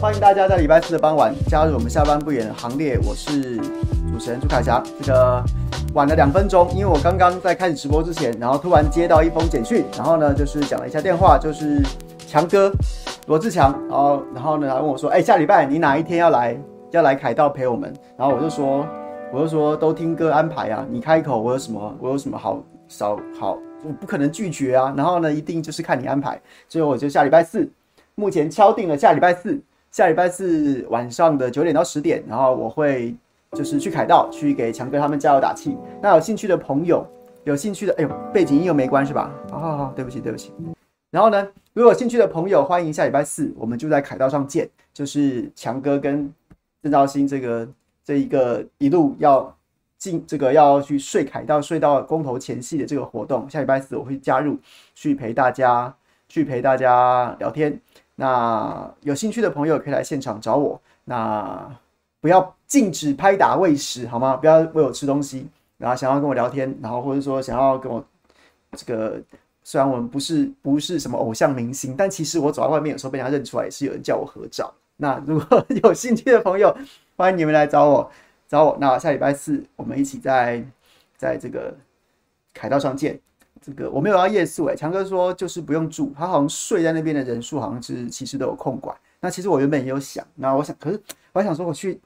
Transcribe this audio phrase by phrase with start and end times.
[0.00, 2.96] 欢迎大家在礼拜四的傍晚加入我们下班不远的行列。
[3.04, 4.80] 我是主持人朱凯翔。
[5.02, 5.42] 这个
[5.92, 11.82] 晚了两分钟，因为我刚刚在开始直播之前，然后突然接到一封简讯，然后呢就是讲了一下电话，就是
[12.28, 12.72] 强哥
[13.26, 16.56] 罗志强，然后然后呢他问我说，哎，下礼拜你哪一天要来
[16.92, 17.92] 要来凯道陪我们？
[18.16, 18.86] 然后我就说
[19.32, 24.94] 我就说都听哥安排啊，你开口我有什么我有什么好少好，我不可能拒绝啊。
[24.96, 27.68] 然后呢一定就是看你安排，所以我就下礼拜四。
[28.14, 33.14] 目前敲定了下礼拜四，下礼拜四晚上的九点到十点，然后我会
[33.52, 35.76] 就是去凯道去给强哥他们加油打气。
[36.02, 37.06] 那有兴趣的朋友，
[37.44, 39.30] 有兴趣的，哎呦，背景音又没关是吧？
[39.50, 40.52] 好好好，对不起对不起。
[41.10, 44.68] 然后呢，如果有兴趣的朋友，欢迎下礼拜四，我们就在凯道上见。
[44.92, 46.30] 就是强哥跟
[46.82, 47.66] 郑兆兴这个
[48.04, 49.56] 这一个一路要
[49.96, 54.58] 进这个要去睡凯道，睡到公投前夕的这个活动，下礼拜四我会加入
[54.94, 55.94] 去陪大家
[56.28, 57.80] 去陪大家聊天。
[58.20, 60.80] 那有兴趣的朋友可以来现场找我。
[61.04, 61.70] 那
[62.20, 64.34] 不要禁止拍打喂食，好吗？
[64.36, 65.46] 不要喂我吃东西。
[65.76, 68.04] 然后想要跟我聊天，然后或者说想要跟我
[68.72, 69.22] 这个，
[69.62, 74.74] 虽然我们不是不是什么偶像明星，但其实我走在外面有时候被人家认出来，也是有人叫我合照。
[74.96, 76.76] 那如果 有兴趣的朋友，
[77.16, 78.10] 欢迎你们来找我，
[78.48, 78.76] 找我。
[78.80, 80.60] 那下礼拜四我们一起在
[81.16, 81.72] 在这个
[82.52, 83.20] 凯道上见。
[83.68, 88.96] 这个我没有要夜宿诶，强哥说就是不用住，他好像睡在那边的人数好像是其实都有控管。
[89.20, 90.98] 那其实我原本也有想，那我想，可是
[91.34, 92.00] 我还想说我去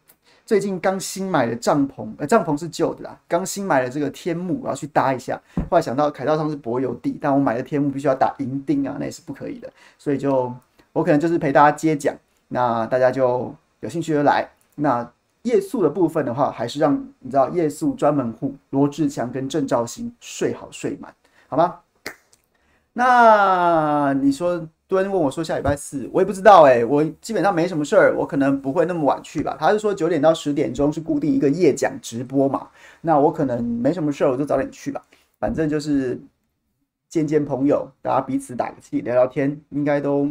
[0.45, 5.41] 最近刚新买的帐篷，呃，帐篷是旧的啦，刚新买的这个天幕我要去搭一下。
[5.71, 10.53] 后来想到凯道上是柏油地，但我买的天幕必须要打银钉啊，那也是不可以的，所以就
[10.93, 12.13] 我可能就是陪大家接讲，
[12.49, 14.49] 那大家就有兴趣就来。
[14.75, 15.09] 那
[15.43, 21.15] 夜宿的部分的话，还是让你知道夜宿专门户罗志强跟郑兆兴睡好睡满。
[21.53, 21.81] 好吗？
[22.95, 29.55] 那你说蹲问我说下礼拜四，我也不知道哎、我基本上没什么事儿，我可能不会那么晚去吧。
[29.61, 32.69] 他是说九点到十点钟是固定一个夜讲直播嘛，
[33.03, 35.03] 那我可能没什么事儿，我就早点去吧。
[35.39, 36.19] 反正就是
[37.11, 40.27] 见见朋友，大家彼此打个气，聊聊天，应该都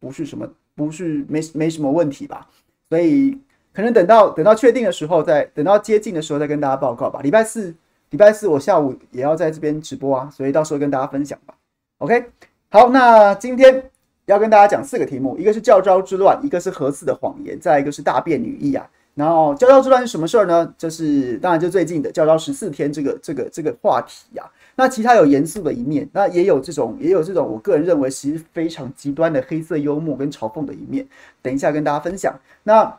[0.00, 2.44] 不是什么，不是没没什么问题吧。
[2.88, 3.38] 所以
[3.72, 7.20] 可能等到等到确定的时候再，等到接近的时候再跟大家报告吧。
[7.22, 7.72] 礼拜四。
[8.16, 11.52] 礼拜四我下午也要在这边直播啊，所以到时候跟大家分享吧。
[11.98, 12.24] OK，
[12.70, 13.90] 好，那今天
[14.24, 18.88] 要跟大家讲四个题目，一个是教招之乱，一个是核四的谎言，再一个是大便女一啊。
[19.14, 20.74] 然后教招之乱是什么事儿呢？
[20.78, 24.48] 就是当然就最近的教招十四天这个这个这个话题啊。
[24.76, 31.06] 那其他有严肃的一面，那也有这种也有这种我个人认为其实非常极端的黑色幽默跟嘲讽的一面，
[31.42, 32.34] 等一下跟大家分享。
[32.62, 32.98] 那。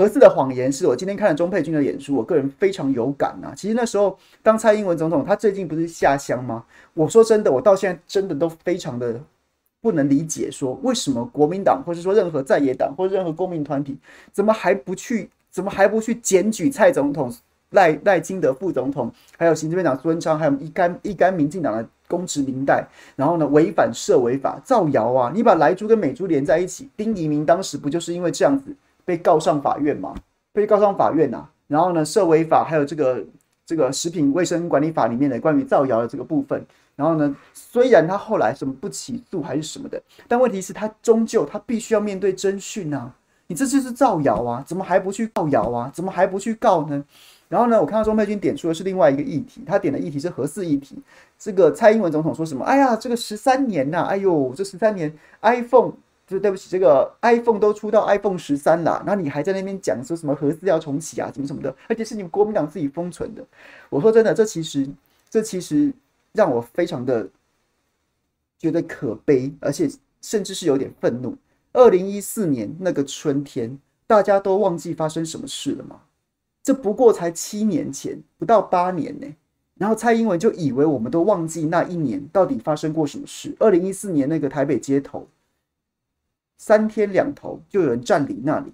[0.00, 3.54] 核四的谎言是我今天看了钟佩君的演出，我个人非常有感呐、啊。
[3.54, 6.64] 其实那时候，当蔡英文总统他最近不是下乡吗？
[6.94, 9.20] 我说真的，我到现在真的都非常的
[9.82, 13.94] 不能理解，说为什么国民党，或是说任何在野党，或任何公民团体，
[14.32, 17.30] 怎么还不去，怎么还不去检举蔡总统、
[17.72, 22.82] 赖赖清德副总统，还有行政院长苏贞昌，还有一干一干民进党的公职民代，
[23.16, 25.30] 然后呢违反涉违法造谣啊！
[25.34, 28.74] 你把莱猪跟美猪连在一起，丁怡铭当时不就是因为这样子？
[29.04, 30.14] 被告上法院嘛？
[30.52, 31.50] 被告上法院呐、啊。
[31.68, 33.24] 然后呢，涉违法还有这个
[33.64, 36.64] 这个食品卫生管理法里面的关于造谣的这个部分。
[36.96, 43.14] 然后呢，虽然他后来什么不起诉还是什么的，但问题是，他终究他必须要面对侦讯啊。
[43.46, 45.90] 你这就是造谣啊，怎么还不去告谣啊？
[45.94, 47.04] 怎么还不去告呢？
[47.48, 50.96] 然后呢，我看到钟佩君点出的是另外一个议题，他点的议题是核四议题。
[51.38, 52.64] 这个蔡英文总统说什么？
[52.64, 55.92] 哎呀，这个十三年呐、啊，哎呦，这十三年 iPhone。
[56.30, 63.44] 就对不起，这个 iPhone 都出到 iPhone 十三了，那你还在那边讲说什么核四要重启啊，什么什么的，而且是你们国民党自己封存的。
[63.88, 64.88] 我说真的，这其实
[65.28, 65.92] 这其实
[66.32, 67.28] 让我非常的
[68.60, 69.90] 觉得可悲，而且
[70.22, 71.36] 甚至是有点愤怒。
[71.72, 76.02] 二零一四年那个春天，大家都忘记发生什么事了吗？
[76.62, 79.26] 这不过才七年前，不到八年呢。
[79.76, 83.56] 然后蔡英文就以为我们都忘记那一年到底发生过什么事。
[83.58, 85.26] 二零一四年那个台北街头。
[86.60, 88.70] 三天两头就有人占领那里，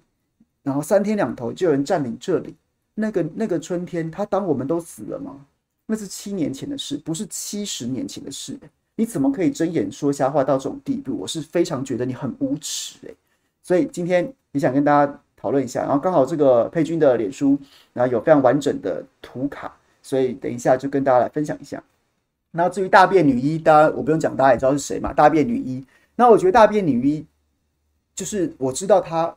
[0.61, 2.53] 然后三天两头就有人占领这里。
[2.93, 5.45] 那个那个春天，他当我们都死了吗？
[5.85, 8.59] 那是七年前的事，不是七十年前的事。
[8.97, 11.15] 你怎么可以睁眼说瞎话到这种地步？
[11.17, 13.15] 我是非常觉得你很无耻诶。
[13.63, 17.57] 所以今天也想跟大家讨论一下，然后刚好这个佩君的脸书，
[17.93, 21.81] 然后有非常完整的图卡，所以等一下就跟大家来分享一下。
[22.51, 25.13] 那至于大便女一，当然我不用讲，大家也知道是谁嘛。
[25.13, 25.85] 大便女一，
[26.17, 27.25] 那我觉得大便女一。
[28.17, 29.33] 就是我知道他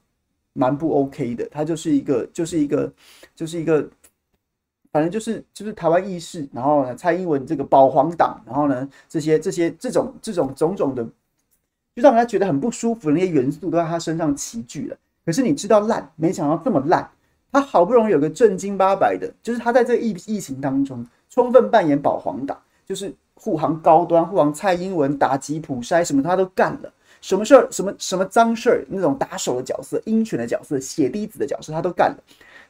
[0.54, 2.90] 蛮不 OK 的，他就是一个，就是一个，
[3.36, 3.86] 就是一个，
[4.90, 11.04] 反正就是就是台湾意识，然后呢，蔡英文这个保皇党，然后呢，这些这些这种这种种种的
[11.94, 14.96] 就让人家觉得很不舒服的那些元素都在他身上齐聚了。
[15.26, 17.08] 可是你知道烂，没想到这么烂。
[17.52, 26.92] 他好不容易有个正经八百的，就是他在这疫疫情当中充分扮演保皇党，就是护航高端、护航蔡英文、打击普筛，什么他都干了。
[27.20, 32.16] 什么事儿、什么什么脏事儿，那种打手的角色、鹰犬的角色、血滴子的角色，他都干了。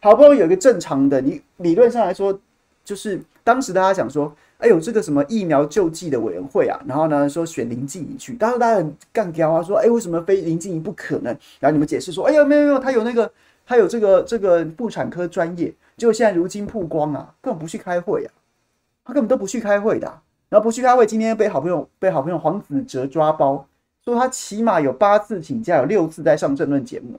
[0.01, 2.39] 好不容易有一个正常的，你理论上来说，
[2.85, 11.27] 就是当时大家想说，哎呦，这个什么疫苗救济的委员会啊，然后呢说选林静怡去，当时大家很干譙啊，说，哎，为什么非林静怡不可能？
[11.59, 13.31] 然后你们解释说，哎呦，没有没有，他有那个，
[13.67, 18.33] 他有这个这个妇产科专业，结果现在如今曝光啊，根本不去开会啊，
[19.05, 20.07] 他根本都不去开会的，
[20.49, 23.67] 然后不去开会，今天被好朋友被好朋友黄子哲抓包。
[24.05, 27.19] 说他起码有八次请假，有六次在上政论节目，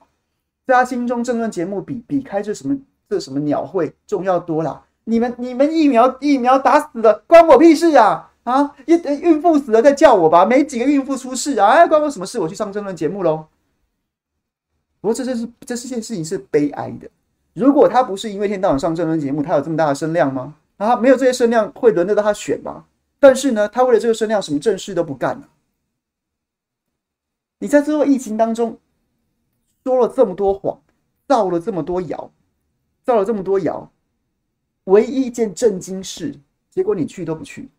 [0.66, 2.78] 在他心中政论节目比比开这什么
[3.10, 4.84] 这什么鸟会重要多了。
[5.04, 8.32] 你们你们疫苗疫苗打死了，关我屁事啊！
[8.44, 12.40] 啊，孕孕妇死了再叫我吧，没几个孕妇出事啊，哎，关我什么事？
[12.40, 13.46] 我去上政论节目喽。
[15.00, 17.08] 不过这这是这是件事情是悲哀的。
[17.54, 20.56] 如果他不是因为一天到晚上政论节目，他有这么大的声量吗？
[20.78, 22.86] 啊，没有这些声量会轮得到他选吗？
[23.20, 25.48] 但是呢，他为了这个声量，什么正事都不干了。
[27.62, 28.76] 你在这个疫情当中
[29.84, 30.82] 说了这么多谎，
[31.28, 32.32] 造了这么多谣，
[33.04, 33.88] 造了这么多谣，
[34.86, 36.36] 唯一一件正经事，
[36.72, 37.70] 结果你去都不去，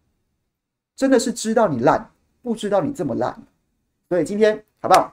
[0.95, 2.09] 真的是知道你烂，
[2.43, 3.37] 不知道你这么烂。
[4.09, 5.13] 所以今天好不好？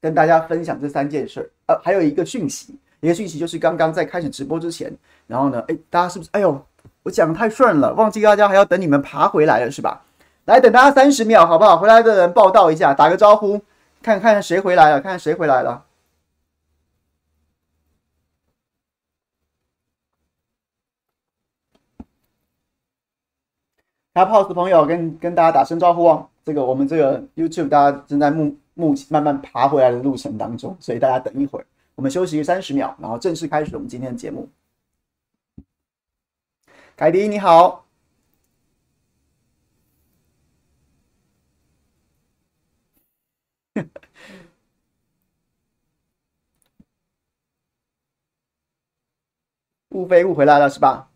[0.00, 1.50] 跟大家分享这三件事儿。
[1.66, 4.96] 呃，还有一个讯息，一个讯息就是刚刚在开始直播之前，
[5.26, 6.30] 然后呢，哎，大家是不是？
[6.34, 6.64] 哎呦，
[7.02, 10.04] 我讲得太顺了，忘记大家还要等你们爬回来了是吧？
[10.44, 11.76] 来，等大家三十秒好不好？
[11.76, 13.60] 回来的人报道一下，打个招呼。
[14.02, 15.00] 看看谁回来了？
[15.00, 15.84] 看看谁回来了？
[24.14, 26.28] 开 pose 的朋友跟跟大家打声招呼哦。
[26.44, 34.48] 这个我们这个 YouTube 大家正在目目慢慢爬回来的路程当中，所以大家等一会儿，我们休息三十秒，然后正式开始我们今天的节目。
[36.96, 37.87] 凯迪你好。
[49.90, 51.10] 误飞误回来了是吧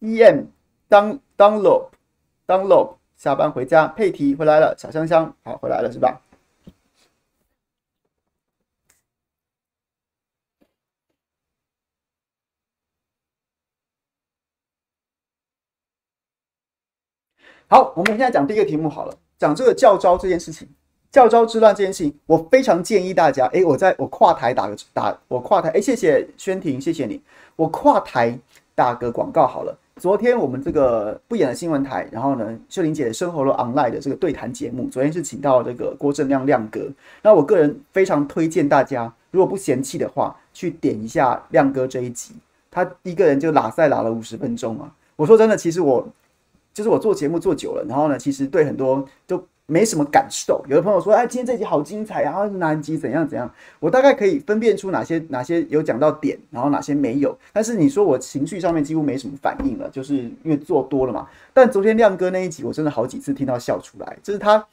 [0.00, 0.46] ？em
[0.88, 1.90] down download
[2.46, 6.20] download 下班回家，佩提回来了，小香香好回来了是吧？
[17.70, 20.66] 好，我们现在讲第一个题目好了，讲这个教招这件事情。
[21.10, 23.46] 教招之乱这件事情，我非常建议大家。
[23.46, 25.70] 哎，我在我跨台打个打，我跨台。
[25.70, 27.20] 哎，谢谢宣婷，谢谢你。
[27.56, 28.38] 我跨台
[28.74, 29.76] 打个广告好了。
[29.96, 36.86] 昨天我们这个不演的新闻台，然后呢，秀玲姐的生活了 online 的这个对谈节目，昨天是请到这个郭正亮亮哥。
[37.22, 42.34] 那我个人非常推荐大家，如果不嫌弃的话，去点一下亮哥这一集。
[42.70, 44.94] 他一个人就拉赛拉了五十分钟啊！
[45.16, 46.06] 我说真的，其实我
[46.72, 49.42] 就是我做节目做久了，然后呢，其实对很多都。
[49.70, 50.64] 没什么感受。
[50.66, 53.48] 有的朋友说：“哎，今天这集好精彩，然后哪集怎样怎样？”
[53.78, 57.36] 我大概可以分辨出哪些哪些有讲到点，然后哪些没有。
[57.52, 61.28] 但是你说我情绪上面几乎没什么反应了，就是因为做多了嘛。
[61.52, 64.66] 但昨天亮哥那一集，我真的好几次听到笑出来，就是他，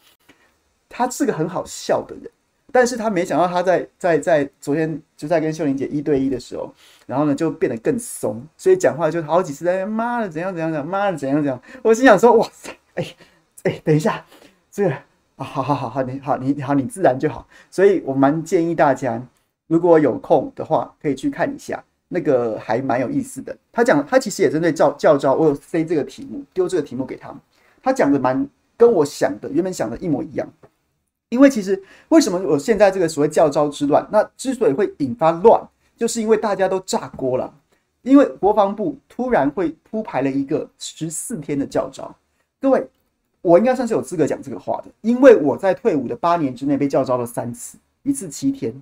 [0.88, 2.32] 他是个很好笑的人，
[2.72, 6.74] 但是他没想到他在在在昨天就在跟秀玲姐一对一的时候，
[7.06, 11.62] 然后呢就变得更松，所以讲话就好几次在妈的怎样怎样讲，妈的怎样怎样。
[11.84, 13.06] 我心想说：“哇塞，哎
[13.64, 14.24] 哎，等一下。”
[14.76, 14.92] 这个
[15.38, 17.48] 啊，好好好好，你好，你好，你自然就好。
[17.72, 19.26] 所以我蛮建议大家，
[19.68, 23.56] 如果有空的话，可以去看一下，那个还蛮有意思的。
[23.72, 27.38] 他讲，他其实也针对教教招，我有塞这个题目，丢这个题目给他们。
[27.82, 30.46] 他讲的蛮跟我想的原本想的一模一样。
[31.30, 35.66] 因为其实为什么我现在这个所谓教招之乱，那之所以会引发乱，
[35.96, 37.54] 就是因为大家都炸锅了。
[38.02, 42.14] 因为国防部突然会铺排了一个十四天的教招，
[42.60, 42.86] 各位。
[43.46, 48.74] 我应该算是有资格讲这个话的，因为我在退伍的八年之内被教招了三次，一次七天，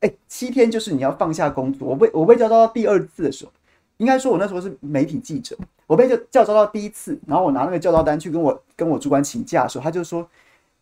[0.00, 1.86] 哎，七天就是你要放下工作。
[1.86, 3.52] 我被我被教招到第二次的时候，
[3.98, 10.28] 应该说我那时候是媒体记者，我被教教招到第一次，然后我拿那个教招单去跟我跟我主管请假的时候，他就说：“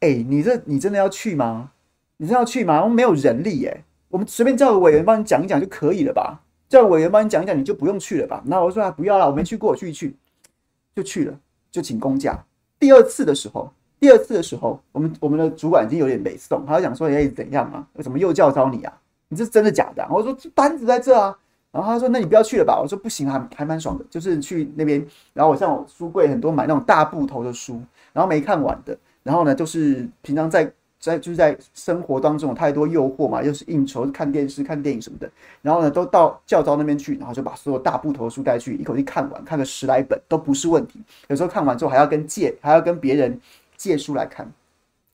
[0.01, 1.73] 哎，你这你真的要去吗？
[2.17, 2.81] 你真的要去吗？
[2.81, 6.41] 我们没有人力耶，我们随便叫个委员帮你讲一讲就可以了吧？
[6.67, 10.17] 叫个委员帮你讲一讲，你就不用去了吧？”那我说：“啊，不要了，我没去过，我去一去
[10.97, 11.39] 就去了，
[11.71, 12.43] 就请公假。”
[12.79, 17.87] 第二次的时候，第二次的时候，我们我们的主管已经有点没送，他就讲说：“哎，怎样啊？
[18.03, 18.93] 怎么又叫招你啊？
[19.29, 21.37] 你这是真的假的啊？”我说：“这单子在这啊。”
[21.71, 25.05] 然后他说：“那你不要去了吧？”我说：“不行，啊还蛮爽的，就是去那边。
[25.35, 27.81] 然后我像我书柜很多买那种大布头的书，
[28.13, 35.31] 然后没看完的，然后呢，就是平常在在就是在生活当中有太多诱惑嘛，又是应酬、看电视、看电影什么的，
[35.63, 41.01] 然后呢，都到教招那边去，然后就把所有大部头书带去，一口气看完，看个十来本都不是问题。
[41.29, 43.41] 有时候看完之后还要跟借，还要跟别人
[43.77, 44.51] 借书来看，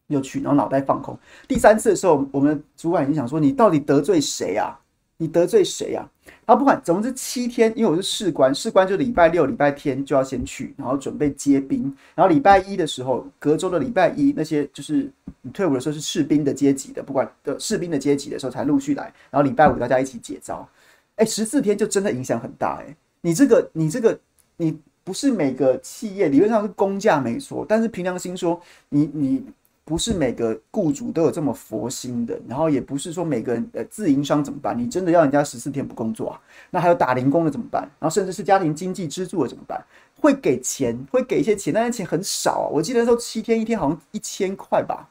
[0.06, 1.18] 又去，然后脑袋放空。
[1.46, 4.80] 第三次的时候，我们主管已经想说：“你到底得罪谁啊？
[5.16, 6.08] 你得罪谁啊？”
[6.46, 11.82] 然后不管，总之七天，因为我是士官，士官就礼拜六、礼拜天就要先去，然后准备接兵。
[12.14, 15.10] 然后礼拜一的时候，隔周的礼拜一，那些就是
[15.42, 19.04] 你退伍的时候是士兵的阶级的，不管的士兵的阶级的时候才陆续来。
[19.30, 20.68] 然后礼拜五大家一起解招。
[21.16, 22.96] 哎，十四天就真的影响很大哎。
[23.22, 24.18] 你这个，你这个，
[24.56, 29.44] 你不是每个企业理论上是公价没错，但是凭良心说，你你。
[29.84, 34.76] 不是每个雇主都有这么佛心的，然后也不是说每个人呃自营商怎么办？
[34.78, 36.40] 你真的要人家十四天不工作啊？
[36.70, 37.82] 那还有打零工的怎么办？
[38.00, 39.84] 然后甚至是家庭经济支柱的怎么办？
[40.18, 42.66] 会给钱，会给一些钱，但是钱很少啊。
[42.72, 45.06] 我记得那时候七天一天好像一千块吧，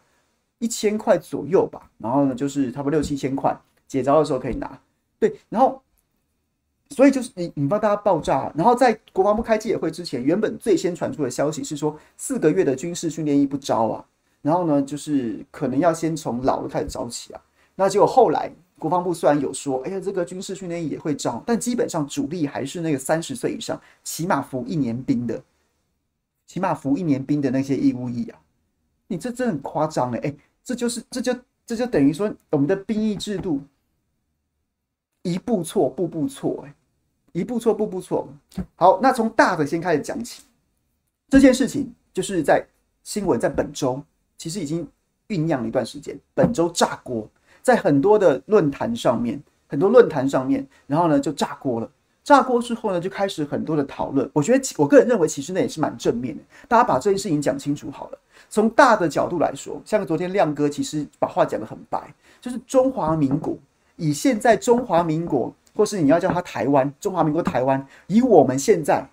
[0.57, 1.91] 一千块左右吧。
[1.99, 3.55] 然后呢，就是差不多六七千块，
[3.87, 4.79] 解招的时候可以拿。
[5.19, 5.79] 对，然后
[6.89, 8.51] 所以就是你引发大家爆炸。
[8.55, 14.03] 然后在国防部开记者会之前，原本最先传出的消息是说四个月的军事训练一不招啊。
[14.43, 17.41] 然后呢，就是可能要先从老的开始招起啊。
[17.75, 25.41] 那结果后来国防部虽然有说，哎呀，这个军事训练也会招，但基本上主力还是那个三十岁以上，起码服一年兵的，
[26.45, 28.39] 起码服一年兵的那些义务役啊。
[29.07, 31.33] 你这真的很夸张哎，哎，这就是这就
[31.65, 33.61] 这就等于说我们的兵役制度
[35.21, 36.75] 一步错步步错哎，
[37.31, 38.27] 一步错步步错。
[38.75, 40.43] 好，那从大的先开始讲起，
[41.29, 42.67] 这件事情就是在
[43.03, 44.03] 新闻在本周。
[44.37, 44.87] 其实已经
[45.27, 47.27] 酝酿了一段时间，本周炸锅，
[47.61, 51.89] 在很多的论坛上面，很多论坛上面，然后呢就炸锅了。
[52.23, 54.29] 炸锅之后呢，就开始很多的讨论。
[54.31, 56.41] 我觉得，我个人认为，其实那也是蛮正面的。
[56.69, 58.17] 大家把这件事情讲清楚好了。
[58.49, 63.57] 从大的角度来说，像昨天亮哥其实把话讲得很白，就是中华民国
[63.97, 69.05] 以现在中华民国，或是你要叫它台湾，中华民国台湾，以我们现在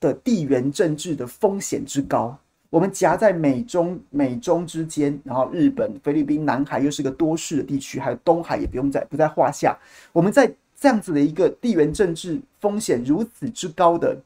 [0.00, 2.34] 的地缘政治的风险之高。
[2.74, 9.78] 我们夹在美中美中之间，然后日本、菲律宾、南海又是个多事的地区，还有东海也不用在不在话下。
[10.12, 14.20] 我们在这样子的一个地缘政治风险如此之高的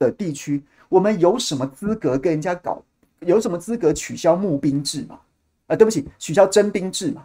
[0.00, 2.82] 的地区，我们有什么资格跟人家搞？
[3.20, 5.20] 有什么资格取消募兵制嘛？
[5.68, 7.24] 啊，对不起，取消征兵制嘛？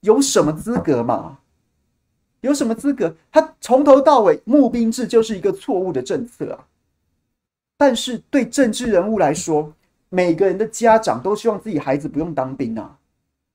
[0.00, 1.38] 有什么资格嘛？
[2.42, 3.16] 有什么资格？
[3.32, 6.66] 他从头到尾募兵制就是一个错误的政策啊！
[7.80, 9.72] 但是对政治人物来说，
[10.10, 12.98] 每个人的家长都希望自己孩子不用当兵啊！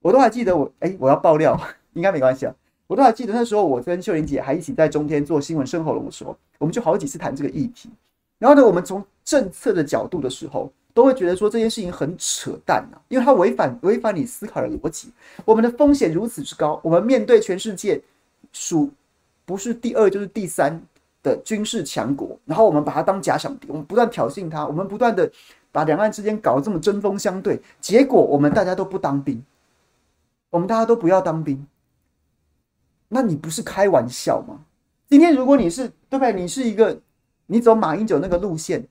[0.01, 1.55] 我都还记得我，哎、我要爆料，
[1.93, 2.55] 应该没关系啊。
[2.87, 7.87] 我都还记得那时候，我跟秀玲姐还一起在中天做新闻生喉咙的时候，我们就好几次谈这个议题。
[8.39, 15.11] 然后呢，我们从政策的角度的时候，都会觉得说这件事情很扯淡啊，因为它违反违反你思考的逻辑。
[15.45, 18.01] 我们的风险如此之高，我们面对全世界
[18.51, 18.89] 数
[19.45, 20.81] 不是第二就是第三。
[21.25, 25.29] 的军事强国，然后我们把它当假想敌，我们不断挑衅它，我们不断的
[25.71, 29.43] 把两岸之间搞得这么针锋相对，结果我们大家都不当兵，
[30.51, 31.65] 我们大家都不要当兵，
[33.07, 34.59] 那你不是开玩笑吗？
[35.09, 36.31] 今天如果你是对不对？
[36.31, 36.95] 你是一个
[37.47, 38.87] 你走马英九那个路线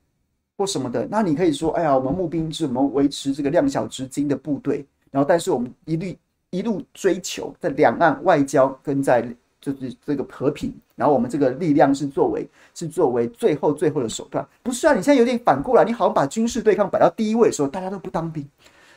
[0.59, 6.19] 或什么的，那你可以说，哎呀，我们募兵制，我们维持这个量小质精的部队，然后但是我们一律
[6.51, 9.25] 一路追求在两岸外交跟在。
[9.65, 14.95] 就是这个和平，然后我们这个力量是作为是作为最后最后的手段，不是啊？
[14.95, 18.47] 你现在有点反过来，你好像把军事对抗摆到第一位的时候，大家都不当兵，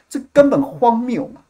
[0.07, 1.41] 这根本荒谬嘛！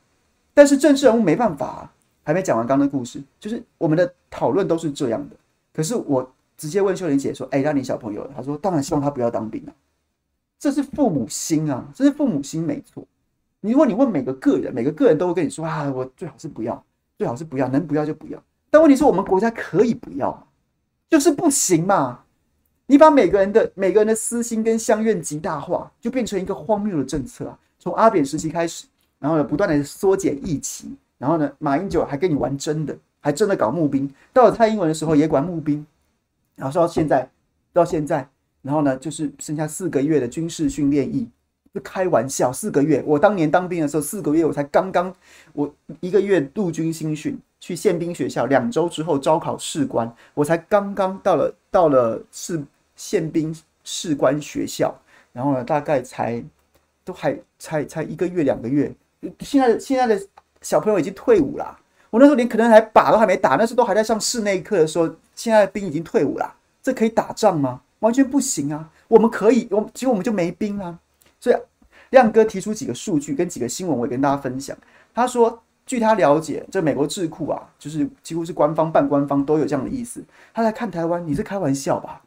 [0.54, 1.92] 但是政治人物没办法啊，
[2.24, 5.36] 还没讲完刚刚的故事，就是我们的讨论都是这样的。
[5.74, 6.28] 可是我
[6.58, 9.72] 直接问秀玲姐说：“哎，让你小朋友，他说当然希望他不要当兵啊，
[10.58, 13.04] 这是父母心啊，这是父母心没错。
[13.60, 16.84] 你如果你问每个个人，每个个人都会跟你说啊，我最好是不要，
[17.18, 18.42] 最好是不要，能不要就不要。”
[18.78, 20.48] 但问题是我们国家可以不要，
[21.10, 22.20] 就是不行嘛！
[22.86, 27.58] 你把每个人的每个人的私心跟乡愿极大化，就变成一个荒谬的政策啊！
[27.80, 28.86] 从阿扁时期开始，
[29.18, 35.84] 然后呢，不断的缩减疫情，然后呢，马英九还跟你玩真的，还真的搞募兵，到了蔡英文的时候也管募兵，
[36.56, 37.28] 然后说到现在，
[37.74, 38.30] 到现在，
[38.62, 41.28] 然后呢，就是剩下四个月的军事训练役，
[41.82, 45.14] 开玩笑，四个月，我当年当兵的时候，四个月我才刚刚，
[45.54, 47.40] 我一个月陆军新训。
[47.60, 52.64] 去宪兵学校两周之后招考士官，我才刚刚到了到了士
[52.96, 53.54] 宪兵
[53.84, 54.96] 士官学校，
[55.34, 56.42] 然后呢，大概才
[57.04, 58.94] 都还才才一个月两个月。
[59.40, 60.24] 现在现在的
[60.62, 61.76] 小朋友已经退伍了，
[62.12, 66.54] 我那时候连可能还靶都还没打，那时候都还在上室内课的时候，现在兵已经退伍了，
[66.84, 67.82] 这可以打仗吗？
[68.02, 68.88] 完全不行啊！
[69.08, 71.00] 我们可以，我其实我们就没兵啊，
[71.40, 71.56] 所以
[72.10, 74.78] 亮哥提出几个数据跟几个新闻，我也跟大家分享。
[75.14, 80.24] 他说，据他了解，这美国智库啊，就是几乎是官方、半官方都有这样的意思。
[80.54, 82.22] 他来看台湾，你是开玩笑吧？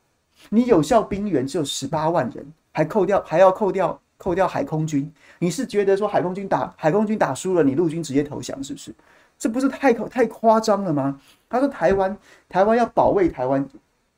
[0.48, 8.94] 你有效兵员只有十八万人，还扣掉还要扣掉扣掉海空军，你是觉得说海空军打海空军打输了，你陆军直接投降是不是？
[9.38, 11.18] 这不是太太夸张了吗？
[11.48, 12.16] 他说台湾
[12.48, 13.66] 台湾要保卫台湾，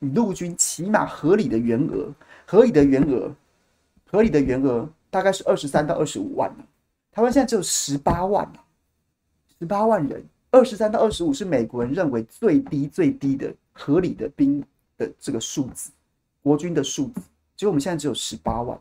[0.00, 2.08] 你陆军起码合理的员额，
[2.44, 3.30] 合理的员额，
[4.12, 6.64] 合理的员额大概是二十三到二十五万呢。
[7.10, 8.64] 台湾现在只有十八万啊，
[9.58, 14.62] 十八万人，二十三到二十五是美国人认为最低最低的合理的兵
[14.96, 15.90] 的这个数字，
[16.42, 17.22] 国军的数字，
[17.56, 18.78] 结果我们现在只有十八万，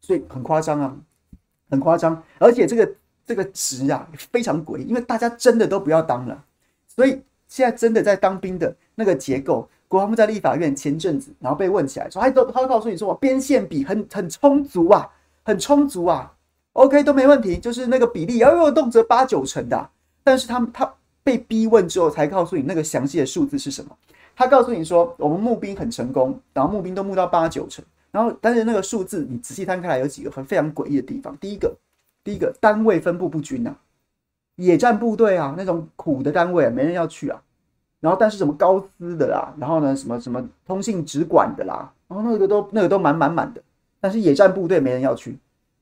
[0.00, 0.96] 所以很夸张啊，
[1.68, 2.94] 很夸张，而且这个。
[3.28, 6.44] 这个值啊非常诡异，因为大家真的都不要当了，
[6.86, 15.08] 所以现在真的在当兵的那个结构，国防部在立法院前阵子，然后被问起来说，他都他会告诉你说，边线比很很充足啊，
[15.42, 16.30] 很充足啊
[16.74, 19.88] ，OK 都没问题，就是那个比例要有动辄八九成的，
[20.22, 23.96] 但是他他被逼问之后才告诉你那个详细的数字是什么，
[24.36, 31.74] 他告诉你说我们募兵很成功，然后募兵都募到八九成，然后但是那个数字你仔细摊开来有几个很非常诡异的地方，第一个。
[32.26, 33.72] 第一个单位分布不均呐，
[34.56, 37.40] 野战部队啊，那种苦的单位啊，没人要去啊。
[38.00, 43.62] 然后，但是什么高资的啦，然后呢，什么什么通信直管的啦，然后那个都那个都满满满的。
[44.00, 45.38] 但是野战部队没人要去，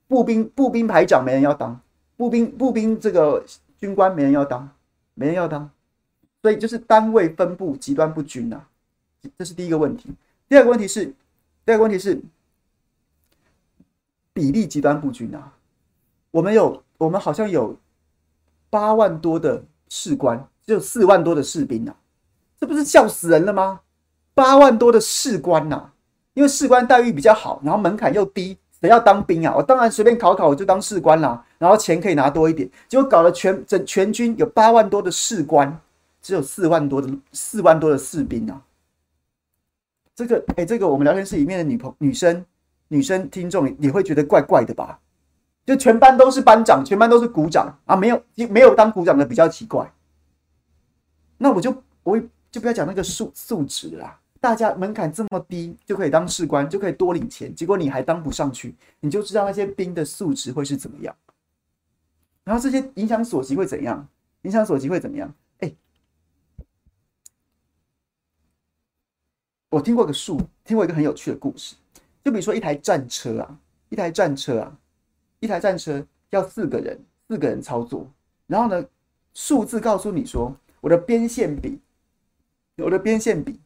[0.07, 1.79] 步兵步兵排长没人要当，
[2.17, 3.45] 步兵步兵这个
[3.79, 4.69] 军官没人要当，
[5.15, 5.69] 没人要当。
[6.41, 8.61] 所以就是单位分布极端不均呐，
[9.37, 10.11] 这是第一个问题。
[10.49, 11.07] 第二个问题是，
[11.65, 12.21] 第二个问题是
[14.33, 15.53] 比例极端不均啊。
[16.31, 17.77] 我们有，我们好像有
[18.71, 21.97] 八万多的士官，只有四万多的士兵啊，
[22.59, 23.81] 这不是笑死人了吗？
[24.35, 25.91] 八万多的士官呐，
[26.33, 29.55] 因为士官待遇比较好，然后门槛又低，谁要当兵啊？
[29.57, 32.69] 我当然随便考考我就当士官啦，然后钱可以拿多一点。
[32.89, 35.81] 结果搞了全整全军有八万多的士官，
[36.21, 38.61] 只有四万多的四万多的士兵啊。
[40.15, 42.45] 这个哎，这个我们聊天室里面的女朋女生
[42.89, 44.99] 女生听众也会觉得怪怪的吧？
[45.67, 49.91] 就全班都是班长，全班都是股长啊，没有没有当股长的比较奇怪。
[51.39, 52.21] 那我就我
[52.55, 61.13] 就不要讲那个素素质啦，大家门槛这么低就可以当士官，就可以多领钱，结果你还当不上去，你就知道那些兵的素质会是怎么样。
[62.45, 64.07] 然后这些影响所及会怎样？
[64.43, 65.35] 影响所及会怎么样？
[65.59, 65.75] 哎，
[69.71, 71.75] 我听过个数，听过一个很有趣的故事，
[72.23, 74.79] 就比如说一台战车啊，一台战车啊。
[75.41, 78.09] 一台战车要四个人，四个人操作。
[78.47, 78.87] 然后呢，
[79.35, 81.81] 数字告诉你说，我的边线比，
[82.79, 83.61] 我的边线比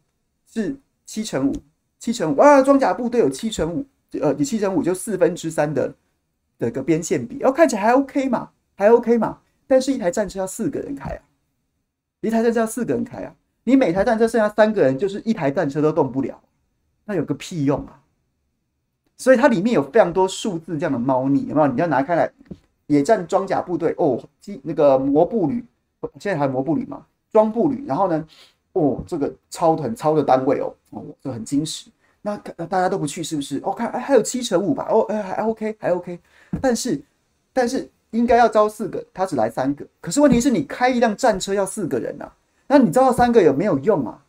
[0.47, 1.55] 是七乘五，
[1.99, 3.87] 七乘五啊，装甲部队有七乘五，
[4.21, 5.95] 呃，你七乘五就四分之三的
[6.59, 9.39] 的个边线比，哦看起来还 OK 嘛，还 OK 嘛。
[9.67, 11.23] 但是，一台战车要四个人开啊，
[12.23, 16.41] 一台战车要四个人开啊，你每台战车剩下三个人，就是一台战车都动不了，
[17.05, 18.01] 那有个屁用啊！
[19.19, 21.67] 所以它里面有非常多数字这样的猫腻，有没有？
[21.67, 22.33] 你要拿开来，
[22.87, 25.63] 野战装甲部队哦，机那个摩步旅，
[26.19, 27.05] 现在还有摩步旅吗？
[27.31, 28.27] 装步旅，然后呢，
[28.79, 31.91] 哦，这个超很超的单位哦，哦，这很精实。
[32.21, 33.61] 那大家都不去是不是？
[33.65, 36.19] 哦、看还有七成五吧，哦，哎还 OK 还 OK，
[36.61, 37.01] 但是
[37.53, 39.87] 但是应该要招四个，他只来三个。
[40.01, 42.37] 可是问题是你开一辆战车要四个人呐、啊，
[42.67, 44.23] 那你招到三个有没有用啊？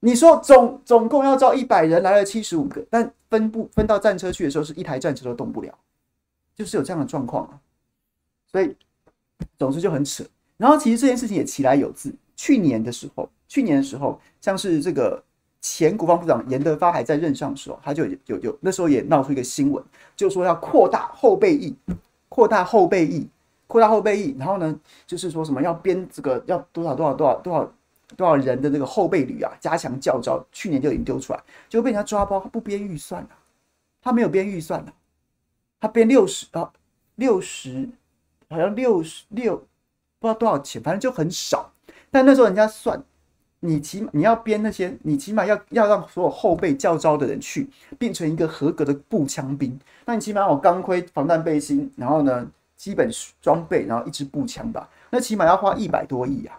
[0.00, 5.72] 你说总总共要招一百人，来了七十五个，但分布分到战车去的时候，是一台战车都动不了，
[6.54, 7.60] 就是有这样的状况啊。
[8.50, 8.76] 所以
[9.58, 10.24] 总之就很扯。
[10.56, 15.22] 然后其实这件事情也其来有自，去年的时候，去年的时候，像是这个
[15.60, 19.82] 前国防部长严德发还在任上的时候，他就有有那时候也闹出一个新闻，
[20.16, 21.74] 就说要扩大后备役，
[22.28, 23.28] 扩大后备役，
[23.66, 24.36] 扩大后备役。
[24.38, 27.72] 然后呢，就是说什么要编这个要多少多少多少多少。
[28.16, 33.28] 多少人的那个后备旅啊，加强教招，去年就已经丢出来，结果被人家抓包，他不编预算了，
[34.00, 34.92] 他没有编预算了，
[35.80, 36.70] 他编六十啊，
[37.16, 37.88] 六十，
[38.50, 39.56] 好像六十六，
[40.20, 41.72] 不知道多少钱，反正就很少。
[42.14, 43.02] 但那时候人家算，
[43.58, 53.10] 你起码你要编那些，你起码要要让所有后备教招的人去变成一个合格的步枪兵，那你起码有钢盔、防弹背心，然后呢，基本
[53.42, 56.56] 装备，然后一支步枪吧，那起码要花一百多亿啊。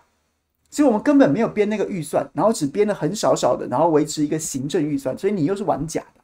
[0.70, 5.18] 所以我们根本没有编那个预算，然后只编了很少少的，然后维持一个行政预算。
[5.18, 6.22] 所以你又是玩假的，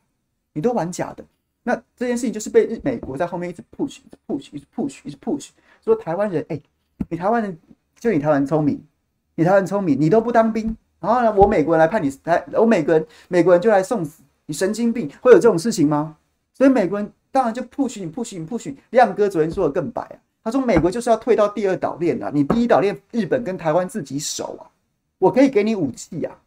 [0.51, 1.23] 你都玩假的。
[1.63, 5.49] 那这件事情就是被日美国在后面一直 push，一直 push，一直 push，一直 push，
[5.85, 6.59] 说台湾人，哎、
[7.07, 7.57] 你台湾人
[7.97, 8.83] 就你台湾聪明，
[9.41, 16.15] 你台湾聪明，你都不当兵，然后呢，我美国人来判你，来，我美国人美国人就来送死，你神经病，会有这种事情吗？
[16.53, 18.77] 所以美国人当然就 push 你 push 你 push 你。
[18.91, 24.69] 亮哥昨天说的更白啊，他说美国就是要退到第二岛链啊，你第一岛链日本跟台湾自己守啊，
[25.17, 26.37] 我可以给你武器啊，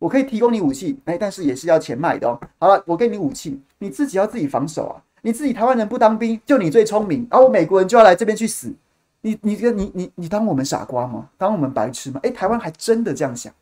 [0.00, 2.40] 我可以提供你武器，哎，但是也是要钱买的哦。
[2.58, 8.74] 好了，我给你武器，你自己要自己防守啊，你自己台湾人不当兵，就你最聪明，然后美国人就要来这边去死，
[9.22, 11.30] 你你你你你你当我们傻瓜吗？
[11.38, 12.20] 当我们白痴吗？
[12.22, 13.52] 哎，台湾还真的这样想，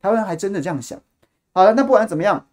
[0.00, 1.00] 台湾还真的这样想。
[1.52, 2.46] 好了，那不管怎么样，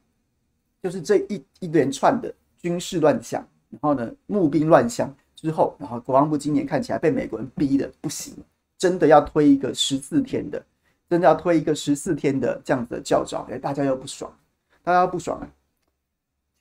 [0.81, 8.33] 就是这一一连串的军事乱象，然后呢，募兵乱象之后，然后国防部今年看起来被美国人逼的不行，
[8.77, 10.65] 真的要推一个十四天的，
[11.09, 14.33] 真的要推一个十四天的这样子的教召，哎，大家又不爽，
[14.81, 15.47] 大家不爽啊。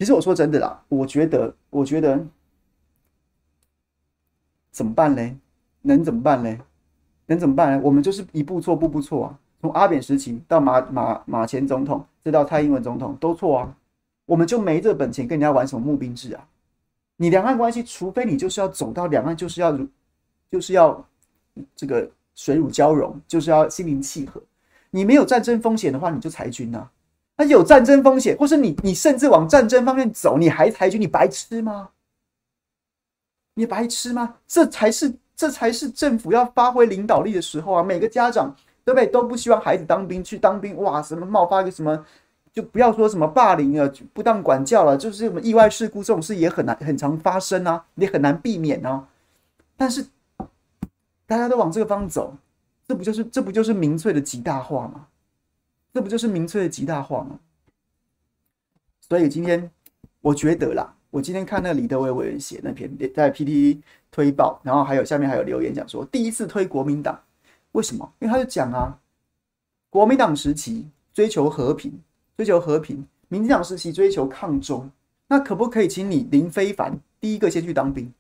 [0.01, 2.21] 其实我说真的啦，我觉得，我觉得
[4.73, 5.37] 怎么办嘞？
[5.85, 6.59] 能怎么办嘞？
[7.27, 7.81] 能怎么办呢？
[7.85, 9.39] 我们就是一步错，步步错啊。
[9.61, 13.77] 从阿扁时期到马马马前总统，再到蔡英文总统都错啊，
[14.27, 16.47] 我们就没这本钱跟人家玩什么募兵制啊？
[17.17, 19.79] 你两岸关系，除非你就是要走到两岸就是要
[20.51, 21.03] 就是要
[21.75, 24.43] 这个水乳交融，就是要心灵契合。
[24.91, 26.91] 你没有战争风险的话，你就裁军啊。
[27.37, 31.91] 那有战争风险，或是你你甚至往战争方面走，你还裁军，你白痴吗？
[33.55, 34.37] 你白痴吗？
[34.47, 37.83] 这才是这才是政府要发挥领导力的时候啊！
[37.83, 38.55] 每个家长。
[38.87, 39.07] 对不对？
[39.07, 41.01] 都不希望孩子当兵，去当兵哇！
[41.01, 42.05] 什么冒发个什么，
[42.53, 49.09] 就不要说什么霸凌了，不当管教了，就是什么意外事故这种事也很难很常发生啊，也很难避免啊。
[49.75, 50.05] 但是
[51.27, 52.37] 大家都往这个方走，
[52.87, 55.07] 这不就是这不就是民粹的极大化吗？
[55.95, 57.39] 这不就是民粹的极大化吗？
[59.01, 59.71] 所以今天
[60.21, 63.79] 我觉得啦，我今天看那个李德伟委员写那篇在 PTT
[64.11, 67.17] 推爆，然后还有下面还有留言讲说，第一次推国民党。
[67.71, 68.13] 为什么？
[68.19, 68.99] 因为他就讲啊，
[69.91, 71.93] 国民党时期追求和平，
[72.37, 72.97] 追求和平；
[73.29, 74.91] 民进党时期追求抗中。
[75.29, 78.13] 那可不可以请你林非凡第一个先去当兵，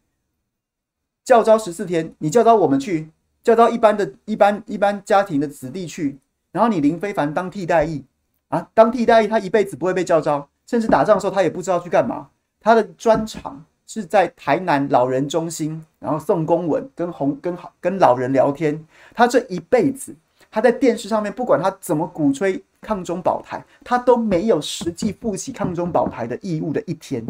[1.24, 3.11] 教招十四天，你教招我们去，
[3.42, 6.16] 教招一般的一般一般家庭的子弟去，
[6.52, 8.04] 然后你林非凡当替代役
[8.50, 12.30] 啊，当替代役，他一辈子不会被教招，甚至打仗的时候他也不知道去干嘛，
[12.64, 13.64] 他的专长。
[13.87, 18.83] 是在台南老人中心，然后送公文，跟红跟好跟老人聊天。
[19.14, 20.16] 他这一辈子，
[20.50, 27.24] 他在电视上面，不管他怎么鼓吹抗中保台，他都没有实际负起抗中保台的义务的一天。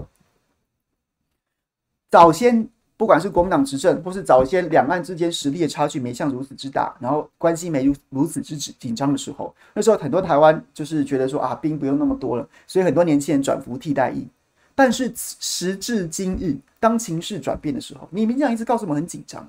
[2.09, 2.67] 早先
[2.97, 14.27] 不管是国民党执政，或是早先两岸之间实力的差距没像如此之大，然后关系没如如此之紧张的时候，那时候很多台湾就是觉得说啊，兵不用那么多了，所以很多年轻人转服替代役。
[14.75, 19.49] 但是时至今日，当情势转变的时候，你民进党一直告诉我们很紧张。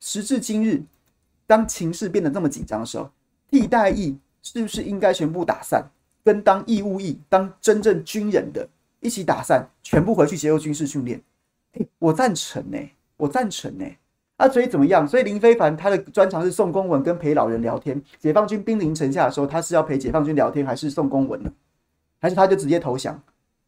[0.00, 0.82] 时至今日，
[1.46, 3.10] 当情势变得这么紧张的时候，
[3.50, 5.84] 替代役是不是应该全部打散，
[6.24, 8.68] 跟当义务役、当真正军人的
[9.00, 11.20] 一起打散，全部回去接受军事训练？
[11.98, 12.78] 我赞成呢，
[13.16, 13.84] 我赞成呢。
[14.36, 15.06] 啊，所以怎么样？
[15.06, 18.00] 所以林非凡他的专长是送公文跟陪老人聊天。
[18.20, 21.52] 解放军兵临城下的时候，他是要陪解放军聊天，还是送公文呢？
[22.20, 23.20] 还是他就直接投降？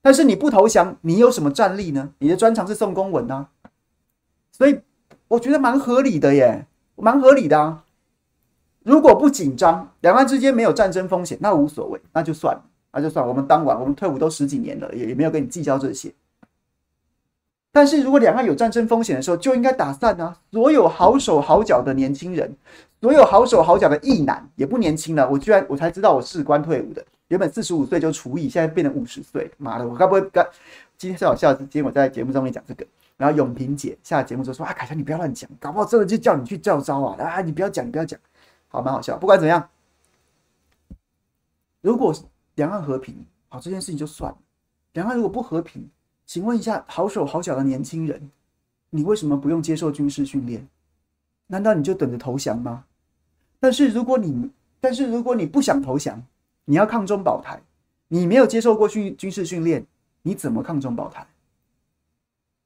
[0.02, 2.10] 但是你不投降，你有什么战力呢？
[2.18, 3.48] 你的专长是送公文啊，
[4.50, 4.80] 所以
[5.28, 7.84] 我觉得蛮合理的耶，蛮合理的啊。
[8.82, 13.28] 如果不紧张，两岸之间没有战争风险，那无所谓，那就算了，那就算了。
[13.30, 16.12] 我们当晚，我们退伍都十几年了，也也没有跟你计较这些。
[17.72, 20.38] 但是如果两岸有战争风险的时候，就应该打散啊！
[20.50, 22.56] 所有好手好脚的年轻人，
[23.00, 25.28] 所有好手好脚的役男，也不年轻了。
[25.30, 27.04] 我居然我才知道我士官退伍的。
[27.30, 29.86] 原本四十五岁就除以，现在变成五十岁，妈的！
[29.86, 30.44] 我该不会该
[30.98, 32.84] 今天最好笑，今天我在节目上面讲这个，
[33.16, 37.22] 然后永平姐下节目之后说：“啊，凯翔你不要乱讲，搞不好真的就叫你去教招啊！
[37.22, 38.18] 啊，你不要讲，你不要讲，
[38.66, 39.16] 好，蛮好笑。
[39.16, 39.68] 不管怎样，
[41.80, 42.12] 如果
[42.56, 44.38] 两岸和平，好，这件事情就算了。
[44.94, 45.88] 两岸如果不和平，
[46.26, 48.28] 请问一下，好手好脚的年轻人，
[48.90, 50.66] 你为什么不用接受军事训练？
[51.46, 52.86] 难道你就等着投降吗？
[53.60, 56.20] 但是如果你，但是如果你不想投降，
[56.70, 57.60] 你要抗中保台，
[58.06, 59.84] 你没有接受过训军事训练，
[60.22, 61.26] 你怎么抗中保台？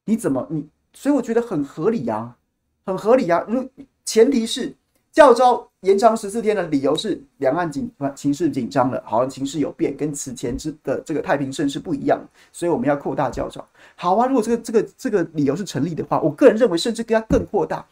[0.05, 0.69] 你怎么你？
[0.93, 2.37] 所以我觉得很合理呀，
[2.85, 3.43] 很合理呀。
[3.49, 3.67] 如
[4.05, 4.75] 前提是
[5.11, 13.67] 教召延长十四天的理由是两岸紧情势紧张了，好像情势有变，跟此前之的这个太平盛世不一样，所以我们要扩大教召。
[13.97, 17.83] 好啊，如果这个这个这个理由是成立的话，我个人认为甚至更加更扩大，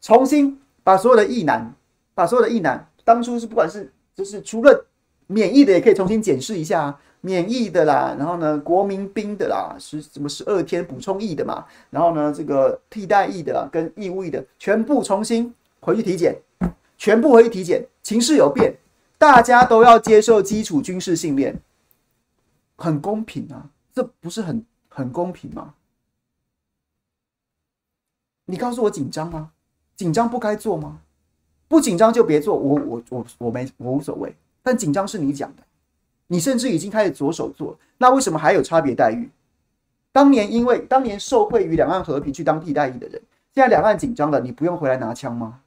[0.00, 1.74] 重新把所有的役男，
[2.14, 4.86] 把所有的役男，当初是不管是就是除了。
[5.26, 16.36] 免疫的也可以重新检视一下，免疫的啦，然后呢，国民兵的啦，是什么十二天补充役的嘛，然后呢，这个替代役的，跟义务役的全部重新回去体检，
[16.96, 18.76] 全部回去体检，情势有变，
[19.18, 21.60] 大家都要接受基础军事训练，
[22.76, 25.74] 很公平啊，这不是很很公平吗？
[28.44, 29.50] 你告诉我紧张吗？
[29.96, 31.00] 紧张不该做吗？
[31.66, 34.32] 不紧张就别做，我我我我没我无所谓。
[34.66, 35.62] 但紧张是你讲的，
[36.26, 39.30] 你甚至已经开始着手做，那为什么还有差别待遇？
[40.10, 43.22] 当年因为当年受惠于两岸和平去当替代役的人，
[43.54, 45.62] 现在两岸紧张了，你不用回来拿枪吗？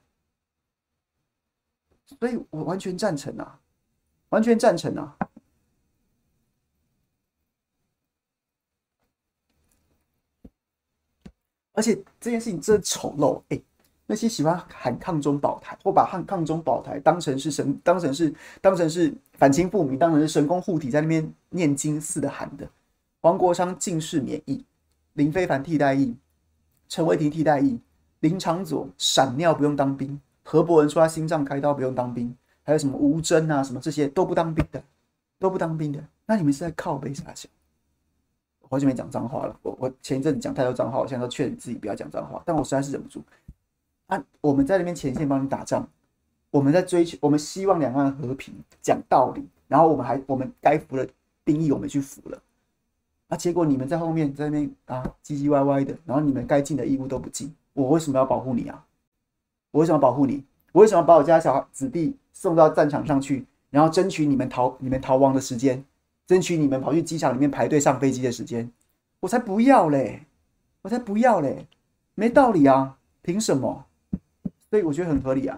[2.20, 3.58] 所以我完全赞成啊，
[4.32, 5.16] 完全赞成啊。
[11.72, 13.62] 而且这件事情真的丑陋，哎，
[14.12, 22.68] 那些喜欢喊抗中保台，或把抗抗中保台当成是神，当成是当成是反清复明，当成是神功护体，在那边念经似的喊的。
[23.22, 24.66] 黄国昌进士免疫，
[25.14, 26.16] 林非凡替代役，
[26.88, 27.80] 陈为廷替代役，
[28.22, 34.82] 林长佐闪尿不用当兵，何博文说他心脏开刀不用当兵，还有什么吴征啊，什么这些都不当兵的，
[35.38, 37.48] 都不当兵的，那你们是在靠北啥小？
[38.68, 43.24] 好久没讲脏话了，我我前一阵子讲太多脏话，我现在都劝自己不要讲脏话，但我实在是忍不住。
[44.10, 45.88] 啊，我们在那边前线帮你打仗，
[46.52, 51.08] 我们在追求，我们希望两岸和平，讲道理，然后我们还我们该服的
[51.44, 52.42] 兵役我们去服了，
[53.28, 58.84] 啊，结果你们在后面在那边啊唧唧歪歪的，然后你们该尽的义务都不尽，我为什么要保护你啊？
[59.72, 60.44] 我为什么保护你？
[60.72, 65.86] 我为什么把我家小子弟送到战场上去，然后争取你们逃你们逃亡的时间？
[66.26, 68.72] 争取你们跑去机场里面排队上飞机的时间，
[69.20, 70.26] 我才不要嘞！
[70.82, 71.68] 我才不要嘞！
[72.16, 73.86] 没道理啊，凭什么？
[74.70, 75.58] 所以我觉得很合理啊。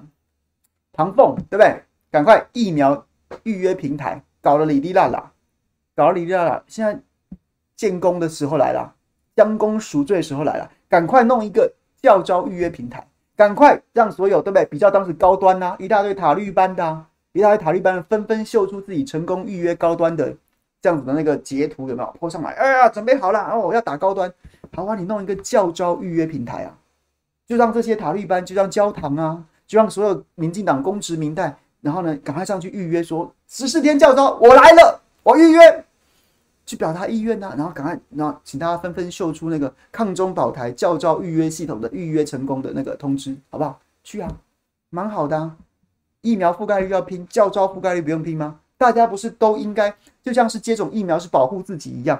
[0.93, 1.81] 唐凤对不对？
[2.11, 3.05] 赶快疫苗
[3.43, 5.31] 预约平台搞了哩哩啦啦，
[5.95, 6.63] 搞了哩哩啦啦。
[6.67, 6.99] 现在
[7.75, 8.93] 建工的时候来了，
[9.35, 11.71] 将功赎罪的时候来了，赶快弄一个
[12.01, 14.65] 教招预约平台，赶快让所有对不对？
[14.65, 20.35] 比较当时高端呐、啊，一大堆塔绿班的、一大堆塔绿班的纷纷秀出自己成功预约高端的。
[20.81, 22.53] 这样子的那个截图有没有泼上来？
[22.53, 24.33] 哎呀，准备好了，然后我要打高端。
[24.73, 26.75] 好啊，你弄一个教招预约平台啊，
[27.51, 35.83] 就让这些塔利班，就让焦糖啊，就让所有民进党公职民代，然后呢，赶快上去预约，说十四天教招，我来了，我预约，
[36.65, 37.55] 去表达意愿呐、啊。
[37.57, 43.77] 然后赶快，然后请大家纷纷秀出那个抗中保台教招预约系统的预约成功的那个通知，好不好？
[44.01, 44.31] 去啊，
[44.89, 45.53] 蛮好的啊。
[46.21, 48.61] 疫苗覆盖率要拼，教招覆盖率不用拼吗？
[48.77, 52.17] 大家不是都应该就像是接种疫苗是保护自己一样，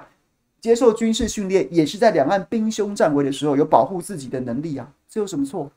[0.62, 4.94] 接受军事训练也是在两岸兵凶战危的时候有保护自己的能力啊？
[5.08, 5.70] 这有什么错？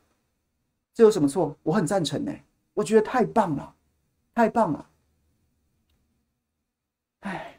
[0.94, 1.56] 这有什么错？
[1.64, 2.32] 我很赞成呢、
[2.72, 3.74] 我觉得太棒了，
[4.32, 4.88] 太棒了。
[7.20, 7.56] 哎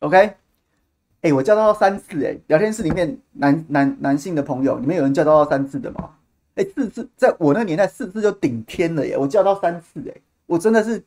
[0.00, 0.36] ，OK。
[1.22, 6.18] 哎、我叫到三次哎、聊天室里面男男男性的朋友，你们有人叫到三次的吗？
[6.64, 9.16] 四次，在我那个年代，四次就顶天了耶！
[9.16, 11.02] 我叫到三次哎、我真的是，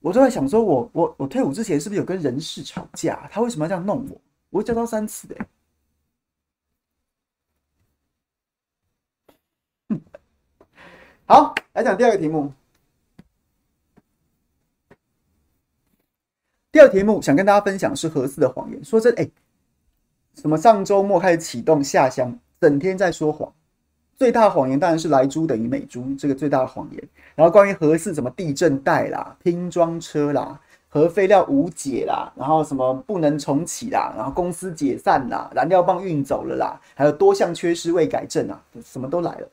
[0.00, 3.28] 我都在想说我，我我退伍之前是不是有跟人事吵架？
[3.30, 4.20] 他为什么要这样弄我？
[4.50, 5.28] 我会叫到三次
[9.88, 9.98] 哎、
[11.26, 12.52] 好，来讲第二个题目。
[16.70, 18.84] 第二题目想跟大家分享是核四的谎言。
[18.84, 19.30] 说真，哎、
[20.34, 23.52] 什么上周末开始启动下乡，整天在说谎。
[24.16, 27.08] 最大谎言当然是莱猪等于美猪，这个最大的谎言。
[27.34, 39.48] 然后关于核四什么地震带啦、拼装车啦、核废料无解啦，然后什么不能重启啦，然后公司解散啦，燃料棒运走了啦，还有多项缺失未改正啊，什么都来了，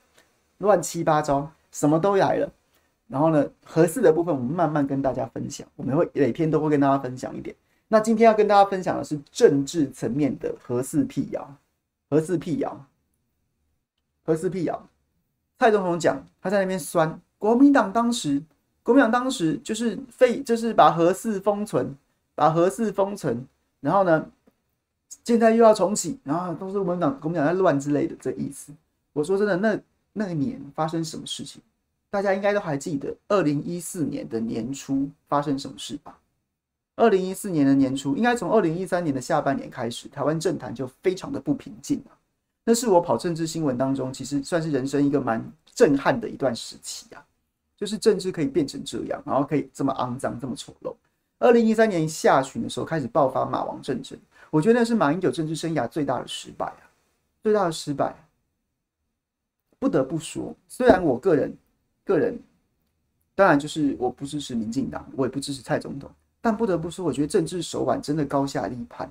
[0.60, 2.48] 乱七八糟，什么都来了。
[3.08, 7.56] 然后呢，核四的部分我们慢慢跟大家分享，我们会每天都会跟大家分享一点。
[7.88, 11.56] 那今天要跟大家分享的是政治层面的核四辟谣，
[12.10, 12.86] 核四辟谣，
[14.32, 14.88] 核四辟谣。
[15.60, 18.42] 蔡总统讲他在那边酸国民党，当时
[18.82, 21.96] 国民党当时就是废，就是把核四封存，
[22.34, 23.46] 把核四封存，
[23.80, 24.26] 然后呢，
[25.24, 28.72] 现在又要重启，然后都是国民党国民党在乱之类的这意思。
[29.14, 29.80] 我说真的，那
[30.14, 31.62] 那一年发生什么事情？
[32.10, 36.18] 大家应该都还记得，二零一四年的年初发生什么事吧？
[36.96, 42.18] 二零一四年的年初，应该从二零一三年的下半年开始，台湾政坛就非常的不平静啊。
[42.64, 45.44] 那是我跑政治新闻当中，其实算是人生一个蛮
[45.74, 47.26] 震撼的一段时期啊。
[47.76, 50.96] 就是政治可以变成这样，然后可以这么肮脏、这么丑陋。
[51.40, 54.18] 二零一三年下旬的时候开始爆发马王政争，
[54.50, 56.84] 我觉得那是马英九政治生涯最大的失败啊，
[57.42, 58.16] 最大的失败。
[59.80, 61.56] 不得不说，虽然我个人。
[62.04, 62.38] 个人
[63.36, 66.10] 当然就是我不支持民进党，我也不支持蔡总统，
[66.42, 69.10] 但不得不说，我觉得政治手腕真的高下立判。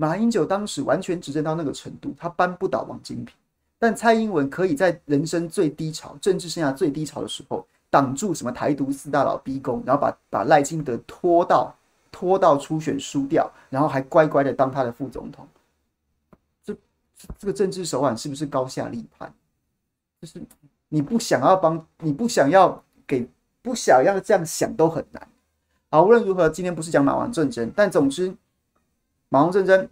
[0.00, 3.34] 马英九当时完全执政到那个程度，他扳不倒王金平，
[3.80, 11.74] 但蔡英文可以在人生最低潮、政治生涯最低潮的时候，挡住什么台独四大佬逼宫，然后把把赖清德拖到
[12.12, 15.44] 拖到初选输掉，然后还乖乖的当他的副总统。
[16.64, 16.76] 这
[17.36, 19.34] 这个政治手腕是不是高下立判？
[20.22, 20.40] 就是
[20.88, 23.28] 你不想要帮，你不想要给，
[23.62, 25.28] 不想要这样想都很难。
[25.90, 28.32] 好，无论如何，今天不是讲马王政争，但总之，
[29.30, 29.86] 马王政争，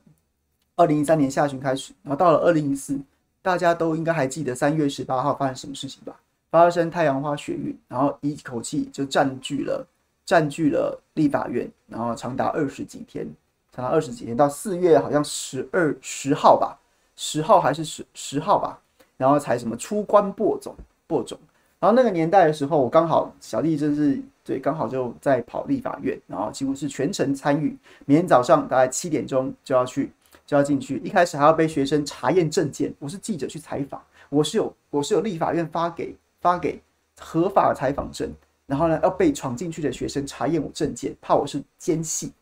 [0.77, 2.99] 二零一三年下旬开始，然后到了二零一四，
[3.43, 6.19] 大家都应该还记得三月十八号发生什么事情吧？
[6.51, 9.87] 发生太阳花学运，然后一口气就占据了
[10.25, 13.29] 占据了立法院，然后长达二十几天，
[13.73, 16.79] 长达二十几天，到四月好像十二十号吧，
[17.15, 18.81] 十号还是十十号吧，
[19.19, 20.75] 然后才什么出关播种
[21.07, 21.39] 播种，
[21.87, 24.21] 然后那个年代的时候，我刚好小弟真是。
[24.43, 27.77] 对，刚好就在跑立法院，然后几乎是全程参与。
[28.05, 30.13] 明天早上大概七点钟就要去，
[30.47, 30.99] 就要进去。
[31.05, 36.81] 一开始还要被学生查验证件，我是记者去采访，我是有我是有立法院发给发给
[37.19, 38.33] 合法的采访证，
[38.67, 42.33] 然后呢要被闯进去的学生查验我证件，怕我是奸细。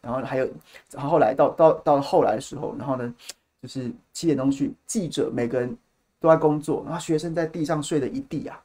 [0.00, 0.48] 然后还有，
[0.92, 3.14] 然后后来到到到后来的时候，然后呢
[3.60, 5.76] 就是七点钟去，记者每个人
[6.18, 8.58] 都在工作，然后学生在地上睡了一地啊。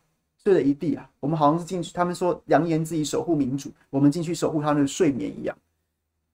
[0.46, 1.10] 睡了一地啊！
[1.20, 5.58] 我们好像是进去，他们说扬言自己守护民主，我们进去守护他们的睡眠一样。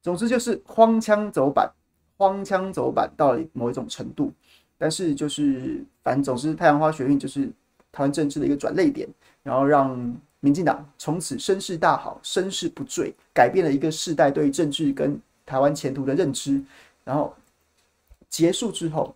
[0.04, 1.72] 总之就是荒腔走板，
[2.18, 4.30] 荒腔走板到了某一种程度。
[4.78, 7.46] 但是就是反正总之，太阳花学运就是
[7.90, 9.08] 台湾政治的一个转捩点，
[9.44, 9.98] 然后让
[10.42, 16.62] 民进党从此声势大好，声势不坠，改变了一个世代对政治跟台湾前途的认知。
[17.06, 17.34] 然后
[18.28, 19.16] 结束之后，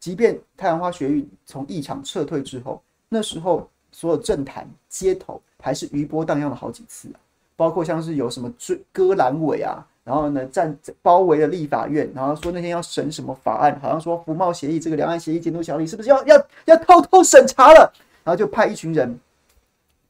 [0.00, 3.70] 即便太阳花学运从议场撤退之后，那时候。
[3.94, 7.16] 所有政坛街头还是余波荡漾了好几次啊，
[7.54, 17.92] 包括像是有什么追割阑尾啊，然后呢站包围了立法院，然后说那天要审什么法案，好像说服贸协议这个两岸协议监督条例是不是要要要偷偷审查了，
[18.24, 19.16] 然后就派一群人。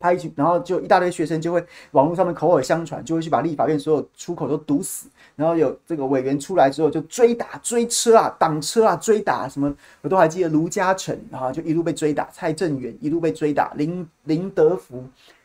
[0.04, 5.08] 他一群，然后就一大堆学生就会网络上面口耳相传，就会去把立法院所有出口都堵死。
[5.34, 15.02] 然后有这个委员出来之后，就追打、追车啊、挡车啊、追打什么，我都还记得卢嘉诚，然后就一路被追打；蔡正元一路被追打；林林德福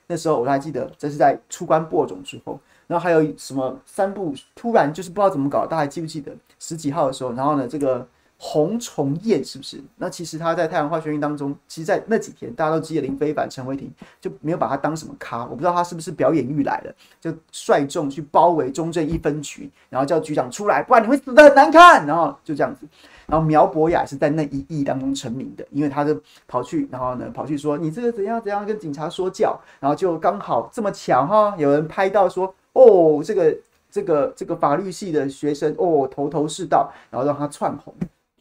[0.08, 2.60] 那时候我还记得，这是在出关播种之后。
[2.86, 7.32] 然后还有什么三部，突然就是不知道怎么搞，大家还记不记得十几号的时候？
[7.32, 8.06] 然后呢，这个。
[8.42, 9.84] 洪崇彦是不是？
[9.98, 15.44] 那其实他在太阳花学运当中，其实，在那几天大家都记得林飞凡、陈为廷就没有把他当什么咖。
[15.44, 22.08] 我不知道他是不是表演欲来了，就率众去包围中正一分局，然后叫局长出来，不然你会死得很难看。
[22.08, 22.88] 然后就这样子，
[23.28, 33.58] 然后苗博雅是在那一役当中成名的，因为他就跑去，然后呢跑去说你这个怎样怎样跟警察说教，然后就刚好这么巧哈，有人拍到说哦这个
[33.92, 37.94] 这个这个法律系的学生哦头头是道，然后让他窜红。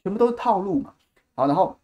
[0.09, 0.95] 全部都是套路嘛，
[1.35, 1.79] 好，然后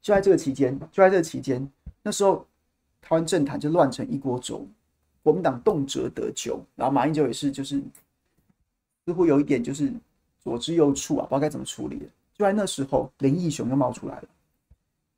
[0.00, 1.70] 就在这个期间，就在这个期间，
[2.02, 2.46] 那时候
[3.02, 4.66] 台湾政坛就乱成一锅粥，
[5.22, 7.78] 国民党动辄得咎，然后马英九也是，就是
[9.04, 9.92] 似乎有一点就是
[10.40, 12.08] 左支右絀啊，不知道该怎么处理。
[12.32, 14.28] 就在那时候，林义雄又冒出来了，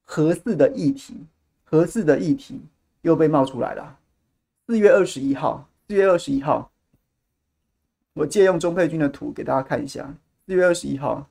[0.03, 1.15] 核四的议题，
[1.63, 2.61] 核四的议题
[3.03, 3.97] 又被冒出来了。
[4.67, 6.73] 四月二十一号，四月二十一号，
[8.13, 10.13] 我借用钟佩君的图给大家看一下，
[10.49, 11.25] 四月二十一号。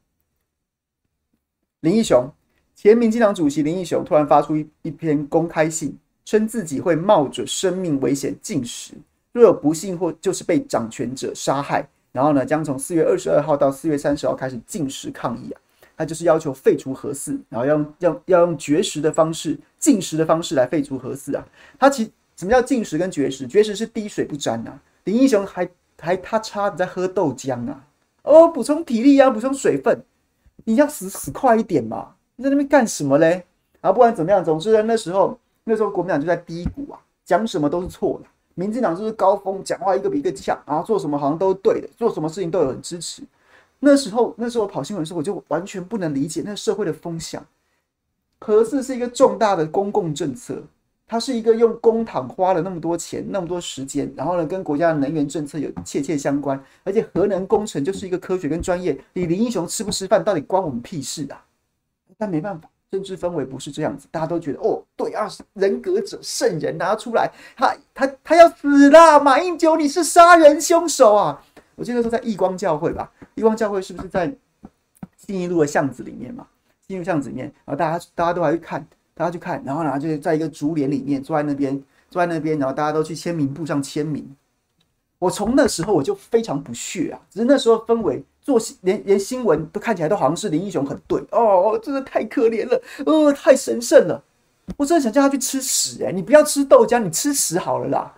[1.83, 2.25] 林义雄，
[2.73, 5.93] 前民进党主席林义雄突然发出一一篇公开信，
[6.23, 8.93] 称自己会冒着生命危险禁食，
[9.33, 15.59] 若有不幸或就是被掌权者杀害，然后呢，将从四月二十二号到四月三十号开始禁食抗议啊，
[15.97, 21.45] 他就是要求废除核四，然后要用要要用绝食的方式、禁食的方式来废除核四啊。
[21.77, 23.45] 他其什么叫禁食跟绝食？
[23.45, 25.69] 绝食是滴水不沾啊，林义雄还
[25.99, 27.85] 还他差你在喝豆浆啊，
[28.21, 30.01] 哦，补充体力啊，补充水分。
[30.65, 32.15] 你要死死快一点嘛！
[32.35, 33.45] 你在那边干什么嘞？
[33.81, 38.29] 然后不管怎么样，总之呢，那时候那时候国民党就在低谷啊，讲什么都是错的。
[38.55, 43.23] 民进党就是高峰，讲话一个比一个强，然后做什么好像都是对的，做什么事情都有人支持。
[43.79, 47.45] 那时候那时候跑新闻的时候，我就完全不能理解那个社会的风向。
[48.39, 50.61] 核四是一个重大的公共政策。
[51.07, 58.99] 它是一个用公帑花了那么多钱、那么多时间，然后呢，跟国家的能源政策有切切相关，而且核能工程就是一个科学跟专业。
[59.13, 61.43] 你林英雄吃不吃饭，到底关我们屁事啊？
[62.17, 71.43] 但没办法，政治氛围不是这样子，大家都觉得哦，对啊，人格者圣人拿出来，他他他要死了，马英九你是杀人凶手啊！
[71.75, 74.33] 我记得说在义光教会吧，义光教会是不是在
[75.17, 76.47] 信义路的巷子里面嘛？
[76.87, 78.87] 信义路巷子里面，然后大家大家都还去看。
[79.13, 84.35] 大家去看，然后呢，就在一个竹帘里面坐在那边，坐在那边，然后大家都去签名簿上签名。
[85.19, 94.21] 我从那时候我就非常不屑啊，只是那时候氛围做连连新闻都看起来都好像是林英雄很对哦，真的太可怜了，呃，太神圣了。
[94.77, 98.13] 我真的想叫他去吃屎哎、你不要吃豆浆，你吃屎好了啦。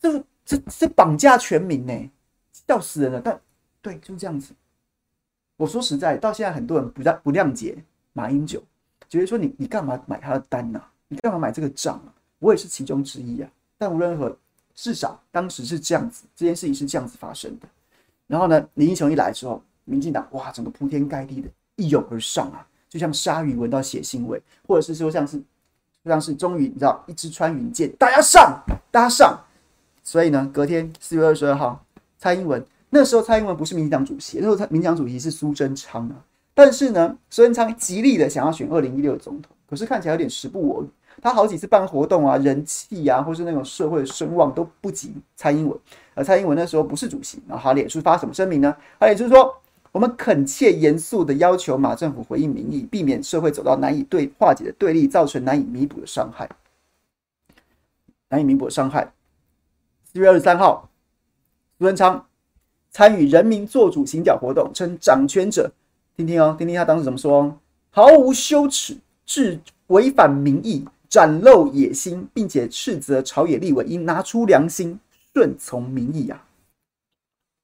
[0.00, 2.10] 这这这绑架全民呢、欸，
[2.52, 3.20] 笑死人了。
[3.20, 3.40] 但
[3.82, 4.54] 对，就这样子。
[5.56, 7.76] 我说实在，到现在很多人不谅不谅解
[8.12, 8.62] 马英九，
[9.08, 10.90] 觉得说你你干嘛买他的单呐、啊？
[11.08, 12.12] 你干嘛买这个账啊？
[12.38, 13.50] 我也是其中之一啊。
[13.78, 14.36] 但无论如何，
[14.74, 17.68] 至少当时是这样子，这件事情是这样子发生的。
[18.26, 25.40] 然后呢，林英雄一来之后，民进党哇，整个铺天盖地的一拥而上啊，就像鲨鱼闻到血腥味，或者是说像是
[26.04, 29.40] 像是终于你知道一支穿云箭，大家上，大家上。
[30.02, 31.84] 所以呢，隔天四月二十二号，
[32.18, 36.24] 蔡英文那时候蔡英文不是民进党主席，那时候民进党主席是苏贞昌啊。
[36.58, 40.88] 但是呢，苏贞昌极力的想要选二零一六总统，可是看起来有点时不我与。
[41.22, 45.78] 他好几次办活动啊，人气啊，或是那种社会的声望都不及蔡英文。
[46.14, 48.76] 而蔡英文那时候不是主席，然后他脸书发什么声明呢？
[48.98, 49.54] 他也就是说，
[49.92, 56.50] 我们恳切严肃的要求马政府回应民意，避免社会走到难以对化解的对立，造成难以弥补的伤害。
[58.30, 59.12] 难以弥补的伤害。
[60.12, 60.90] 四月二十三号，
[61.78, 62.26] 苏贞昌
[62.90, 65.70] 参与人民做主行脚活动，称掌权者，
[66.18, 67.56] 听听哦，听听他当时怎么说，
[67.90, 70.84] 毫无羞耻，置违反民意。
[71.08, 74.98] 展露野心，并且斥责朝野立委应拿出良心，
[75.32, 76.44] 顺从民意啊！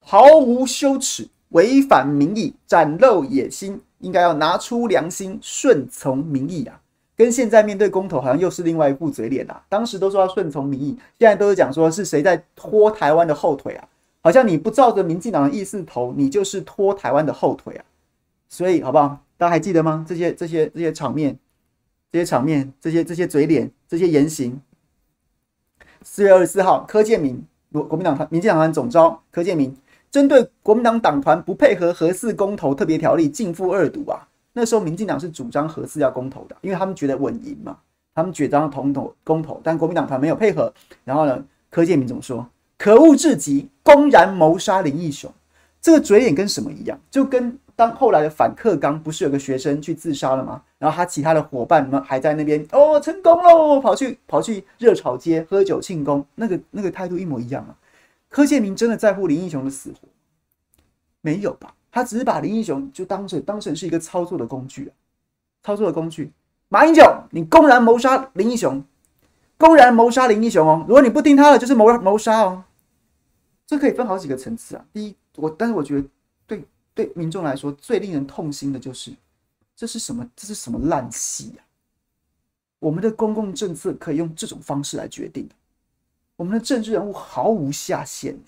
[0.00, 6.80] 毫无羞耻，违反民意，展露野心，应该要拿出良心，顺从民意啊！
[7.14, 9.62] 跟现在面对公投好像又是另外一副嘴脸啊！
[9.68, 13.86] 当时都说要顺从民意，现在都是讲说是谁在拖台湾的后腿啊？
[14.22, 17.84] 好像你不照着民进党的意思投，你就是拖台湾的后腿啊！
[18.54, 19.18] 所以好不好？
[19.36, 20.06] 大家还记得吗？
[20.08, 21.36] 这些这些这些场面。
[22.12, 24.60] 这些场面，这些这些嘴脸，这些言行。
[26.04, 29.76] 四月二十四号，柯建铭，国国民党团、民进党团总召柯建铭，
[30.12, 34.28] 针对国民党党团不配合核四公投特别条例，径付二读啊。
[34.52, 37.76] 那时候民进党是主张核四要公投的，因为他们觉得稳赢嘛，
[38.14, 40.72] 他们主张同投公投，但国民党团没有配合。
[41.02, 42.48] 然后呢，柯建铭怎么说？
[42.78, 45.28] 可恶至极，公然谋杀林义雄。
[45.80, 46.96] 这个嘴脸跟什么一样？
[47.10, 47.58] 就跟。
[47.76, 50.62] 当后来的反克刚不是有个学生去自杀了吗？
[50.78, 57.74] 然后他其他的伙伴们还在那边哦，成功喽，跑去跑去热炒街喝酒庆功，那个那个态度一模一样啊。
[58.28, 60.08] 柯建铭真的在乎林英雄的死活？
[61.20, 61.74] 没有吧？
[61.90, 64.92] 他只是把林英雄就当成当成是一个操作的工具啊，
[65.62, 66.32] 操作的工具。
[66.68, 68.84] 马英九，你公然谋杀林英雄，
[69.58, 70.84] 公然谋杀林英雄哦！
[70.86, 72.64] 如果你不听他的，就是谋谋杀哦。
[73.66, 74.84] 这可以分好几个层次啊。
[74.92, 76.06] 第一，我但是我觉得。
[76.94, 79.12] 对民众来说，最令人痛心的就是，
[79.74, 80.28] 这是什么？
[80.36, 81.64] 这是什么烂戏呀？
[82.78, 85.48] 我们的公共政策可以用这种方式来决定，
[86.36, 88.38] 我们的政治人物毫无下限。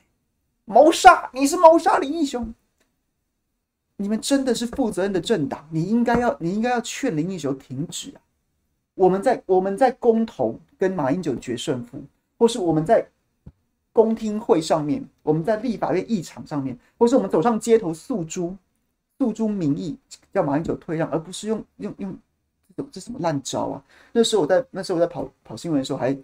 [0.65, 2.55] 谋杀，你是谋杀林英雄？
[3.97, 8.21] 你们真的是负责任的政党，你应该要，你应该要劝林英雄停止啊！
[8.95, 12.03] 我们在我们在公投跟马英九决胜负，
[12.39, 13.09] 或是我们在。
[13.97, 18.55] 公听会上面，我们在立法院议场上面，或是我们走上街头诉诸
[19.19, 19.97] 诉诸民意，
[20.35, 22.15] 叫马英九退让，而不是用用用
[22.77, 23.83] 这种这什么烂招啊！
[24.13, 26.15] 那时候我在那时候我在跑跑新闻的时候，还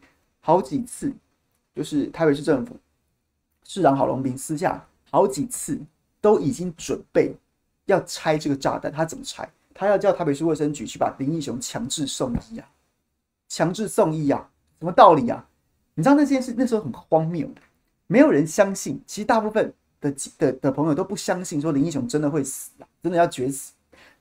[0.41, 1.11] 好几次，
[1.75, 2.77] 就是台北市政府
[3.65, 5.81] 市长郝龙斌私下好几次
[6.21, 7.35] 都已经准备
[7.87, 9.51] 要拆这个炸弹，他怎么拆？
[9.73, 12.69] 他要叫台北市卫生局去把林义雄强制送医啊，
[13.49, 14.47] 强制送医啊，
[14.79, 15.49] 什么道理啊？
[15.95, 17.47] 你知道那件事那时候很荒谬，
[18.07, 19.01] 没有人相信。
[19.07, 23.73] 其实大部分的的的朋友都不相信，说林义雄真的会死啊，真的要绝死。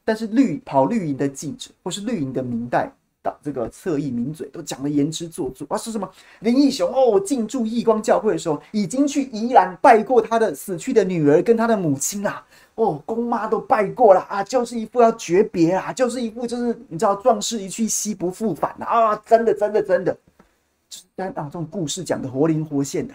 [0.03, 2.91] 但是绿跑绿营的记者或是绿营的明代
[3.23, 6.09] 的这个侧翼名嘴都讲的言之凿凿啊，说什么
[6.39, 12.43] 林义雄哦进驻义光教会的时候，已经去宜兰拜过他的死去的女儿跟他的母亲啊，
[12.75, 20.17] 哦公妈都拜过了啊，就是一副要诀别啊，就是一副就是你知道壮士一去兮不复返啊，真的真的真的。
[21.21, 23.13] 但啊，这种故事讲的活灵活现的，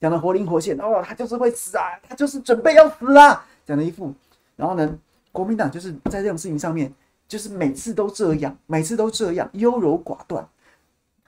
[0.00, 4.14] 讲的活灵活现哦，他就是会死啊，他就是准备要死啊，讲的一副。
[4.54, 4.96] 然后呢，
[5.32, 6.92] 国民党就是在这种事情上面，
[7.26, 10.46] 就是每次都这样，每次都这样优柔寡断。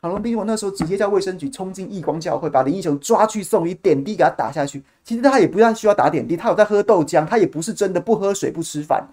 [0.01, 4.81] 郝龙斌，我那时候直接叫卫生局冲进义光教会，把林英雄抓去送医，点滴给他打下去。
[5.03, 9.05] 其实他也不要需要打点滴，他有在喝豆浆，他也不是真的不喝水不吃饭。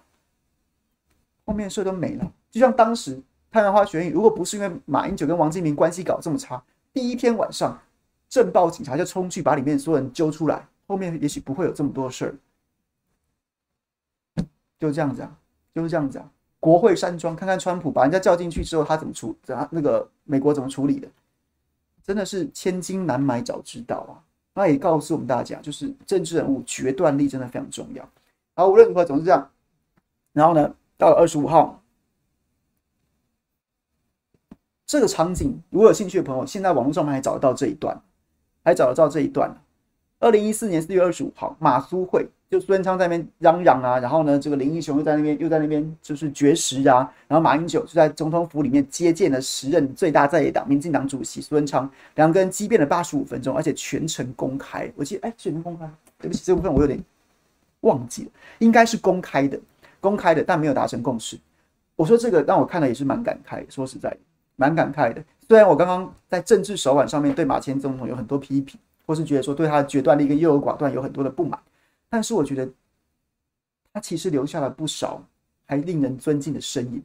[1.48, 3.20] 后面的事都没了，就像当时
[3.52, 6.62] 太阳花学运，如果不是因为马英九跟王金明关系搞这么差。
[6.94, 7.80] 第一天晚上，
[8.28, 14.44] 镇暴警察就冲去把里面所有人揪出来，后面也许不会有这么多事儿。
[14.80, 15.38] 就这样子啊，
[15.74, 16.30] 就是这样子啊。
[16.60, 19.36] 国会山庄，看看川普把人家叫进去之后，他怎么处？
[19.44, 19.56] 怎？
[19.72, 21.08] 那个美国怎么处理的？
[22.04, 24.24] 真的是千金难买早知道啊！
[24.54, 28.08] 那也告诉我们大家，就是政治人物决断力真的非常重要。
[28.56, 29.50] 好，无论如何，总是这样。
[30.34, 31.82] 然后呢，到了二十五号。
[34.88, 38.02] 这个场景，如果有兴趣的朋友，现在网络上面还找得到这一段，
[38.64, 39.54] 还找得到这一段。
[40.20, 54.90] 二零一四年四月二十五号，马苏会就苏贞昌在那边嚷嚷啊，然后呢，这个林英雄又在那边又在那边就是绝食啊，然后马英九就在总统府里面接见了时任最大在野党民进党主席苏贞昌，两个人激辩了八十五分钟，而且全程公开。
[54.96, 55.86] 我记得哎，全程公开，
[56.18, 56.98] 对不起，这部分我有点
[57.82, 59.60] 忘记了，应该是公开的，
[60.00, 61.38] 公开的，但没有达成共识。
[61.98, 64.18] 我说这个让我看了也是蛮感慨，说实在的，
[64.58, 65.24] 蛮感慨的。
[65.48, 68.78] 虽然我刚刚在政治手腕上面对马前总统有很多批评。
[69.08, 71.58] 或是觉得说对他的决断力跟优柔寡断有很多的不满，
[72.10, 72.70] 但是我觉得
[73.94, 75.24] 他其实留下了不少
[75.66, 77.02] 还令人尊敬的身影。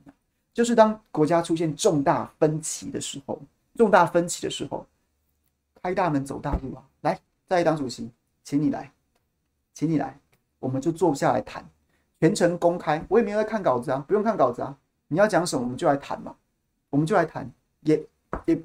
[0.53, 3.41] 就是当国家出现重大分歧的时候，
[3.77, 4.85] 重大分歧的时候，
[5.81, 6.83] 开大门走大路啊！
[7.03, 8.11] 来，在野党主席，
[8.43, 8.91] 请你来，
[9.73, 10.19] 请你来，
[10.59, 11.65] 我们就坐不下来谈，
[12.19, 14.77] 全程公开，我也没有在看稿子啊，不用看稿子啊，
[15.07, 16.35] 你要讲什么我们就来谈嘛，
[16.93, 18.01] 我们就来谈，也
[18.45, 18.63] 也。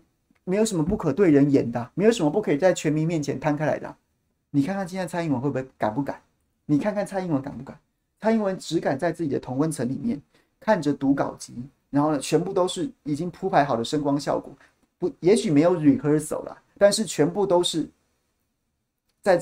[0.50, 3.94] 没有什么不可对人言的，没有什么不可以在全民面前摊开来的。
[4.52, 6.22] 你看看现在蔡英文会不会敢不敢？
[6.66, 7.78] 你看看蔡英文敢不敢？
[8.22, 10.22] 蔡英文只敢在自己的同温层里面
[10.58, 11.54] 看着读稿集，
[11.90, 14.56] 然后呢，全部都是已经铺排好的声光效果，
[14.98, 17.90] 不，也许没有 rehearsal 了，但是全部都是
[19.22, 19.42] 在，你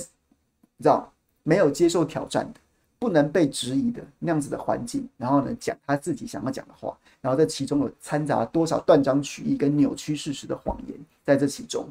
[0.79, 1.13] 知道，
[1.43, 2.59] 没有接受挑战的。
[3.05, 11.87] 不能被质疑的那样子的环境，然后呢，讲他自己想要讲的话，然后在其中有掺杂多少断章取义跟扭曲事实的谎言，在这其中。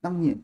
[0.00, 0.36] 当年，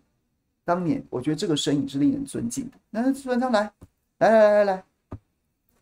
[0.64, 2.76] 当年，我觉得这个身影是令人尊敬的。
[2.90, 3.72] 那苏贞昌来，
[4.18, 4.84] 来来来来来，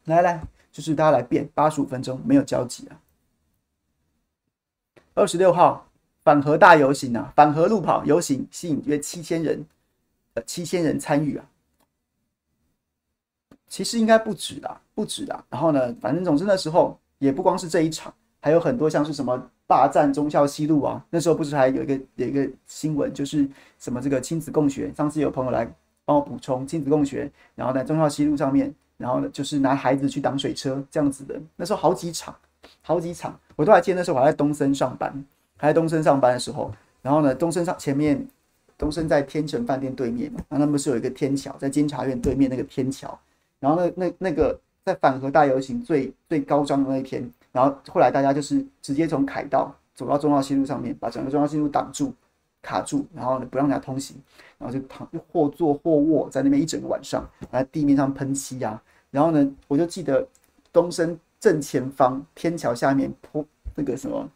[0.04, 0.42] 来来，
[0.72, 2.98] 就是大家来辩八十五分钟没有交集啊。
[5.12, 5.86] 二十六号
[6.22, 9.66] 反核大游行啊，反核路跑游行吸引约七千人，
[10.32, 11.44] 呃，七千人参与啊。
[13.70, 15.42] 其实应该不止啦，不止啦。
[15.48, 21.02] 然后呢，反正总之那时候也不光是这一场，还有很多像是什么霸占忠孝西路啊。
[21.08, 23.48] 那时候不是还有一个有一个新闻，就是
[23.78, 24.92] 什么这个亲子共学。
[24.92, 25.64] 上次有朋友来
[26.04, 31.40] 帮我补充亲子共学，然后在忠孝西路上面，然后呢就是拿孩子去挡水车这样子的。
[31.54, 32.34] 那时候好几场，
[32.82, 35.24] 好几场，我都还记得那时候我还在东森上班，
[35.56, 38.26] 还在东森上班的时候，然后呢东森上前面，
[38.76, 43.16] 东森在天成饭店对面嘛，然后那不是有一个天桥，在监察院对面那个天桥。
[43.60, 52.12] 然后那那那个在反核大游行最最高涨的那一天，然后后来大家就是直接从凯道走到忠孝西路上面，把整个忠孝西路挡住、
[52.62, 54.16] 卡住，然后呢不让大家通行，
[54.58, 60.26] 然后就躺就或坐或卧在那边一整个晚上，在地面上喷漆啊，然后呢我就记得
[60.72, 64.30] 东升正前方天桥下面铺那个什么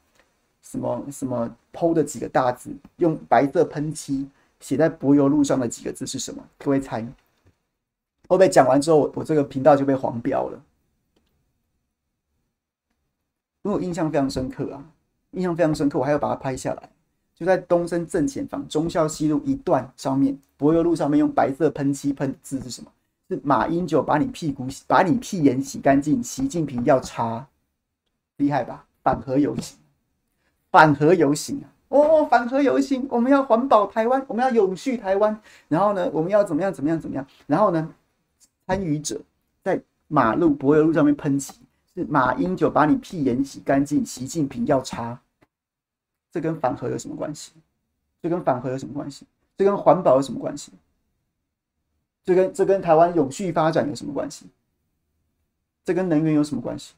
[0.63, 4.29] 什么什么铺的几个大字，用白色喷漆
[4.61, 6.43] 写在柏油路上的几个字是什么？
[6.59, 7.07] 各位猜。
[8.29, 10.63] 后被讲完之后，我我这个频道就被黄标了，
[13.63, 14.85] 因为我印象非常深刻啊，
[15.33, 16.91] 印象非常深刻，我还要把它拍下来，
[17.35, 22.91] 就在东森正前方忠孝西路一段上面，柏油路上面用白色喷漆喷字是什么？
[23.29, 27.47] 是马英九把你屁股洗，把你屁眼洗干净，习近平要插，
[28.37, 28.87] 厉害吧？
[29.03, 29.79] 反核游行，
[30.71, 31.73] 反核游行啊！
[31.89, 36.73] 哦，反核游行，我们要环保台湾，我们要永续台湾，然后呢，我们要怎么样？
[36.73, 37.01] 怎么样？
[37.01, 37.27] 怎么样？
[37.47, 37.95] 然后呢？
[38.67, 39.21] 参与者
[39.63, 41.55] 在马路柏油路上面喷漆，
[41.95, 45.21] 是马英九把你屁眼洗干净，习近平要查，
[46.31, 47.53] 这跟反核有什么关系？
[48.23, 49.27] 这跟反核有什么关系？
[49.57, 50.73] 这跟环保有什么关系？
[52.25, 54.47] 这跟这跟台湾永续发展有什么关系？
[55.85, 56.95] 这跟能源有什么关系？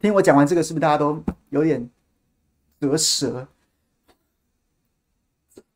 [0.00, 1.88] 听我讲完这个，是不是大家都有点
[2.78, 3.46] 得舌？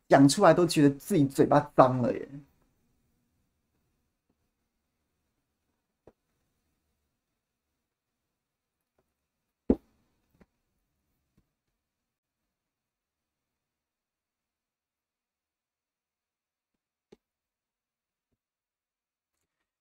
[0.09, 2.29] 讲出来都觉得自己嘴巴脏了耶。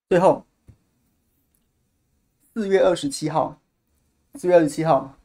[0.09, 0.45] 最后，
[2.53, 3.62] 四月二十七号。
[4.35, 5.15] 四月二十七号，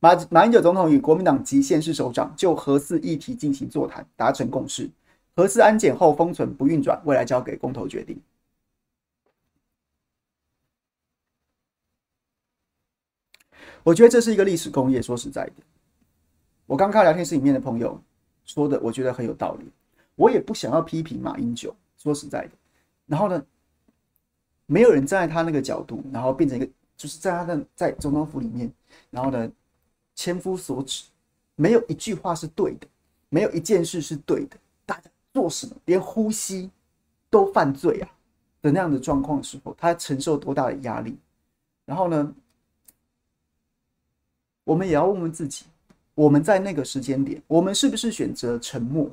[0.00, 4.90] 马马英九总统与国民党籍县市首长就核四议题进行座谈，达成共识。
[5.36, 8.20] 核四安检后封存不运转，未来交给公投决定。
[13.84, 15.00] 我觉得这是一个历史工业。
[15.00, 15.52] 说实在的，
[16.66, 18.02] 我刚看聊天室里面的朋友
[18.44, 19.70] 说的，我觉得很有道理。
[20.16, 22.50] 我也不想要批评马英九，说实在的。
[23.06, 23.40] 然后呢，
[24.66, 26.68] 没有人站在他那个角度，然后变成一个。
[26.96, 28.72] 就是在他的在总统府里面，
[29.10, 29.50] 然后呢，
[30.14, 31.04] 千夫所指，
[31.56, 32.86] 没有一句话是对的，
[33.28, 34.56] 没有一件事是对的。
[34.86, 36.70] 大家做什么，连呼吸
[37.28, 38.08] 都犯罪啊
[38.62, 41.16] 的那样的状况的时候，他承受多大的压力？
[41.84, 42.34] 然后呢，
[44.62, 45.64] 我们也要问问自己，
[46.14, 49.10] 我们在那个时间点，我们是不是选择沉默？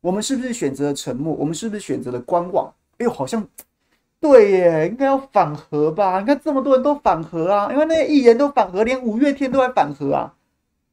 [0.00, 1.34] 我们是不是选择沉默？
[1.34, 2.72] 我们是不是选择了观望？
[2.98, 3.46] 哎呦，好像
[4.20, 6.20] 对耶，应该要反核吧？
[6.20, 10.34] 你看这么多人都反核啊，因为那些艺人都反核，连五月天都在反核啊，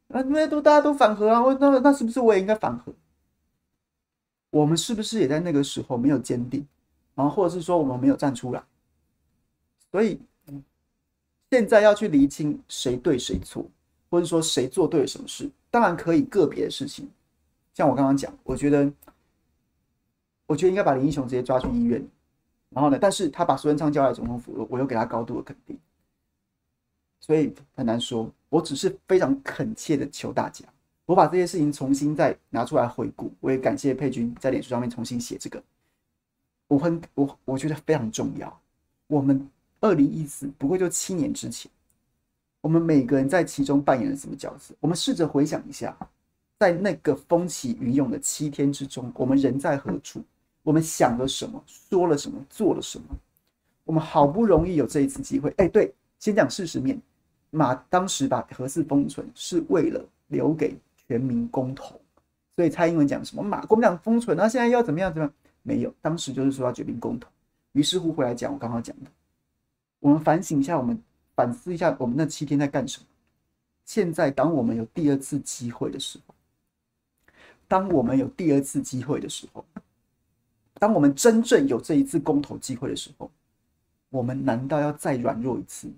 [0.08, 2.92] 啊，那都大家都反核啊，那那是不是我也应该反核？
[4.50, 6.66] 我们是不是也在那个时候没有坚定，
[7.14, 8.62] 然后或者是说我们没有站出来？
[9.92, 10.18] 所以
[11.50, 13.66] 现在要去厘清谁对谁错，
[14.08, 17.06] 或者说谁做对了什么事，当然可以个别的事情，
[17.74, 18.90] 像我刚刚讲，我觉得，
[20.46, 22.02] 我觉得应该把林英雄直接抓去医院，
[22.70, 25.78] 然后呢，但是他把苏贞昌叫来总统府，我又给他高度的肯定，
[27.20, 28.30] 所以很难说。
[28.50, 30.64] 我只是非常恳切的求大家。
[31.06, 35.62] 我把这些事情重新再拿出来回顾，我也感谢佩君在脸书上面重新写这个，
[36.66, 38.60] 我很我我觉得非常重要。
[39.06, 39.48] 我们
[39.80, 41.70] 二零一四不过就七年之前，
[42.60, 44.74] 我们每个人在其中扮演了什么角色？
[44.80, 45.96] 我们试着回想一下，
[46.58, 50.22] 在那个风起云涌的七天之中，我们人在何处？
[50.68, 51.64] 我们想了什么？
[51.66, 52.44] 说了什么？
[52.50, 53.06] 做了什么？
[53.84, 57.00] 我们好不容易有这一次机会，哎，对，先讲事实面，
[57.48, 60.76] 马当时把核四封存是为了留给。
[61.06, 61.98] 全民公投，
[62.54, 65.10] 所以蔡英文讲什么马国民党封存，那现在要怎么样？
[65.10, 65.34] 怎么样？
[65.62, 67.30] 没有，当时就是说要决定公投。
[67.72, 69.10] 于是乎回来讲我刚刚讲的，
[70.00, 71.02] 我们反省一下，我们
[71.34, 73.06] 反思一下，我们那七天在干什么？
[73.86, 76.34] 现在当我们有第二次机会的时候，
[77.66, 79.64] 当我们有第二次机会的时候，
[80.78, 83.30] 当我们真正有这一次公投机会的时候，
[84.10, 85.94] 我们难道要再软弱一次吗？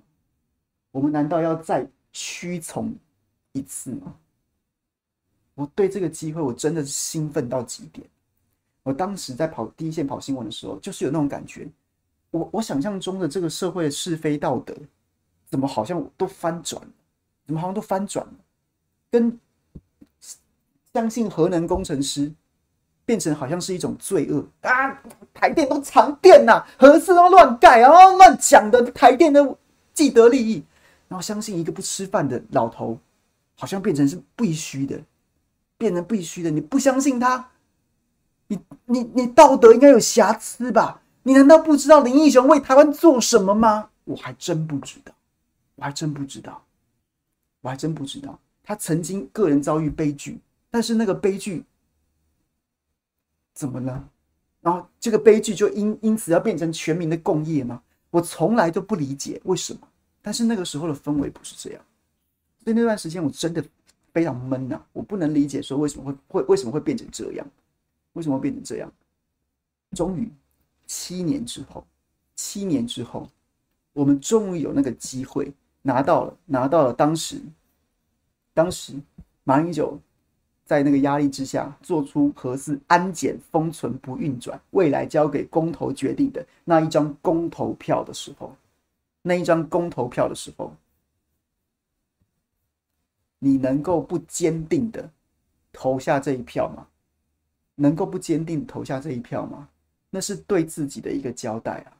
[0.93, 2.95] 我们难道要再屈从
[3.53, 4.15] 一次吗？
[5.55, 8.07] 我对这个机会，我真的是兴奋到极点。
[8.83, 11.69] 我当时在跑第一线跑新闻的时候，就是有那种感觉。
[12.31, 14.75] 我我想象中的这个社会的是非道德，
[15.47, 16.81] 怎么好像都翻转？
[17.45, 18.35] 怎么好像都翻转了？
[19.11, 19.39] 跟
[20.95, 22.33] 相信核能工程师
[23.11, 25.03] 变成好像是一种罪恶啊！
[25.35, 29.57] 台电都藏电呐，核四都乱盖，然后乱讲的台电的
[29.93, 30.63] 既得利益，
[31.09, 32.97] 然后相信一个不吃饭的老头，
[33.57, 34.97] 好像变成是必须的。
[35.77, 37.49] 变成必须的，你不相信他，
[38.47, 41.03] 你你你道德应该有瑕疵吧？
[41.25, 43.89] 你难道不知道林义雄为台湾做什么吗？
[44.05, 45.13] 我还真不知道，
[45.75, 46.63] 我还真不知道，
[47.63, 48.39] 我还真不知道。
[48.63, 50.39] 他曾经个人遭遇悲剧，
[50.71, 51.65] 但是那个悲剧
[53.61, 54.09] 怎么了？
[54.63, 57.83] 然后这个悲剧就因因此要变成全民的共业吗？
[58.11, 59.81] 我从来都不理解为什么。
[60.23, 61.85] 但是那个时候的氛围不是这样，
[62.65, 63.65] 所以那段时间我真的。
[64.13, 67.47] 非常闷呐、我不能理解说为什么会会为什么会变成这样，
[68.15, 68.93] 为什么会变成这样？
[69.93, 70.29] 终于
[70.85, 71.87] 七年之后，
[72.35, 73.31] 七年之后，
[73.93, 77.41] 我们终于有那个机会拿到了，拿到了当时，
[78.53, 78.95] 当时
[79.45, 79.97] 马英九
[80.71, 88.55] 在那个压力之下做出核四安检封存不运转，未来交给公投决定的那一张公投票的时候，
[89.21, 90.73] 那一张公投票的时候。
[93.41, 95.11] 你能够不坚定的
[95.73, 96.87] 投下这一票吗？
[97.75, 99.69] 能够不坚定投下这一票吗？
[100.09, 101.91] 那是对自己的一个交代啊，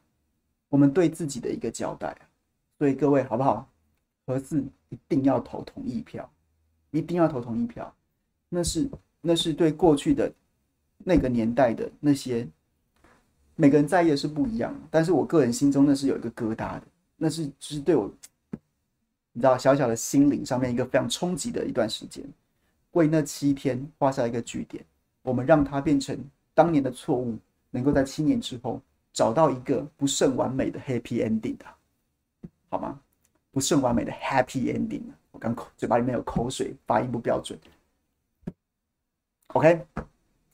[0.69, 2.23] 我们对自己的一个交代啊。
[2.79, 3.69] 所以各位好不好？
[4.27, 6.31] 核四一定要投同意票，
[6.93, 7.93] 一定要投同意票。
[8.51, 8.91] 那是
[9.23, 10.31] 那是对过去的
[10.99, 12.47] 那个年代的那些
[13.57, 16.83] 每个人在意的是不一样，但是我个人心中那是有一个疙瘩的，
[17.17, 18.13] 那是就是对我。
[19.33, 22.25] 你知道，小小的心灵上面一个非常冲击的一段时间，
[22.91, 24.85] 为那七天画下一个句点。
[25.23, 26.19] 我们让它变成
[26.53, 27.39] 当年的错误，
[27.71, 28.83] 能够在七年之后
[29.13, 31.65] 找到一个不甚完美的 happy ending 的，
[32.71, 32.99] 好吗？
[33.53, 35.03] 不甚完美的 happy ending。
[35.31, 37.57] 我刚口嘴巴里面有口水，发音不标准。
[39.53, 39.85] OK，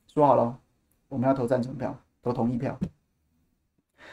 [0.06, 0.58] 说好了，
[1.08, 2.78] 我们要投赞成票，投同意票。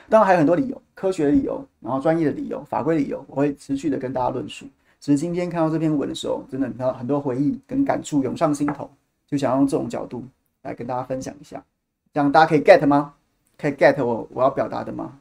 [0.10, 4.68] 当然还有很多理由，科学理由，然后专业的理由，法规理由，我会持续的跟大家论述。
[5.00, 8.90] 只是今天看到这篇文的时候，真的你看很多回忆跟感触涌上心头，
[9.26, 10.24] 就想要用这种角度
[10.64, 11.64] 来跟大家分享一下，
[12.12, 13.14] 这样大家可以 get 吗？
[13.58, 15.18] 可以 get 我我要表达的吗？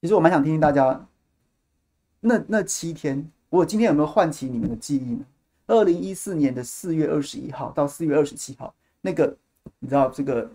[0.00, 1.06] 其实我蛮想听听大家，
[2.18, 5.24] 那那七天，我今天有没有唤起你们的记忆呢？
[5.66, 9.36] 二零一四年的四月二十一号到四月二十七号，那个
[9.78, 10.50] 你知道这个。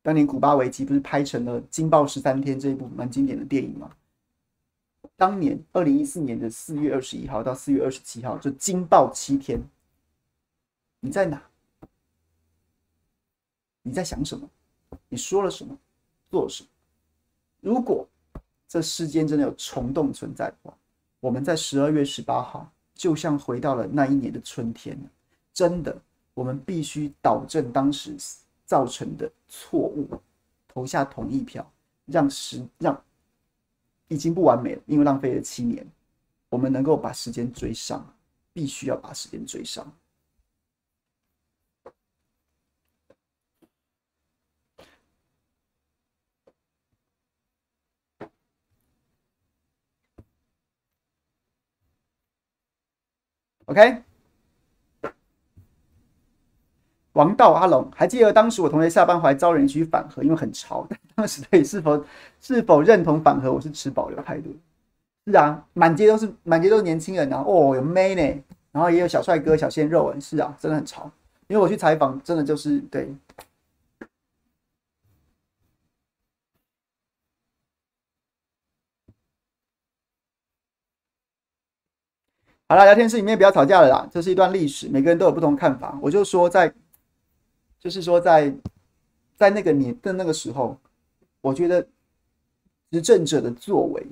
[0.00, 3.90] 当年古巴危机不是拍成了《惊爆十三天》这一部蛮经典的电影吗？
[5.16, 9.60] 当年二零一四年的四月二十一号到四月二十七号，就惊爆七天。
[11.00, 11.42] 你在哪？
[13.82, 14.48] 你在想什么？
[15.10, 15.76] 你说了什么？
[16.30, 16.68] 做了什么？
[17.60, 18.08] 如果
[18.66, 20.74] 这世间真的有虫洞存在的话，
[21.20, 24.98] 我们在十二月十八号就像回到了那一年的春天。
[25.54, 25.96] 真的，
[26.34, 28.14] 我们必须导正当时
[28.66, 30.06] 造成的错误，
[30.66, 31.68] 投下同意票，
[32.06, 33.00] 让时让
[34.08, 35.86] 已经不完美了，因为浪费了七年，
[36.48, 38.04] 我们能够把时间追上，
[38.52, 39.90] 必须要把时间追上。
[53.68, 54.02] OK，
[57.12, 60.86] 王道阿龙还记得当时我同学下班回来招人去反核，因为很潮。
[60.88, 62.02] 但当时对是否
[62.40, 64.56] 是否认同反核，我是持保留态度。
[65.26, 68.42] 是啊，满街都是满街都是年轻人啊，哦，有妹呢，
[68.72, 71.10] 然后也有小帅哥、小鲜肉啊，是啊，真的很潮。
[71.48, 73.14] 因为我去采访，真的就是对。
[82.70, 84.06] 好了，聊天室里面不要吵架了啦。
[84.12, 85.98] 这是一段历史，每个人都有不同看法。
[86.02, 86.70] 我就说在，
[87.80, 88.54] 就是说在，
[89.36, 90.78] 在那个年的那个时候，
[91.40, 91.80] 我觉得
[92.90, 94.06] 执政者的作为，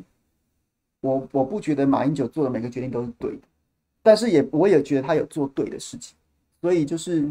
[1.02, 3.42] 我我不觉得马英九做的每个决定都是对的，
[4.02, 6.16] 但是也我也觉得他有做对的事情，
[6.62, 7.30] 所以就是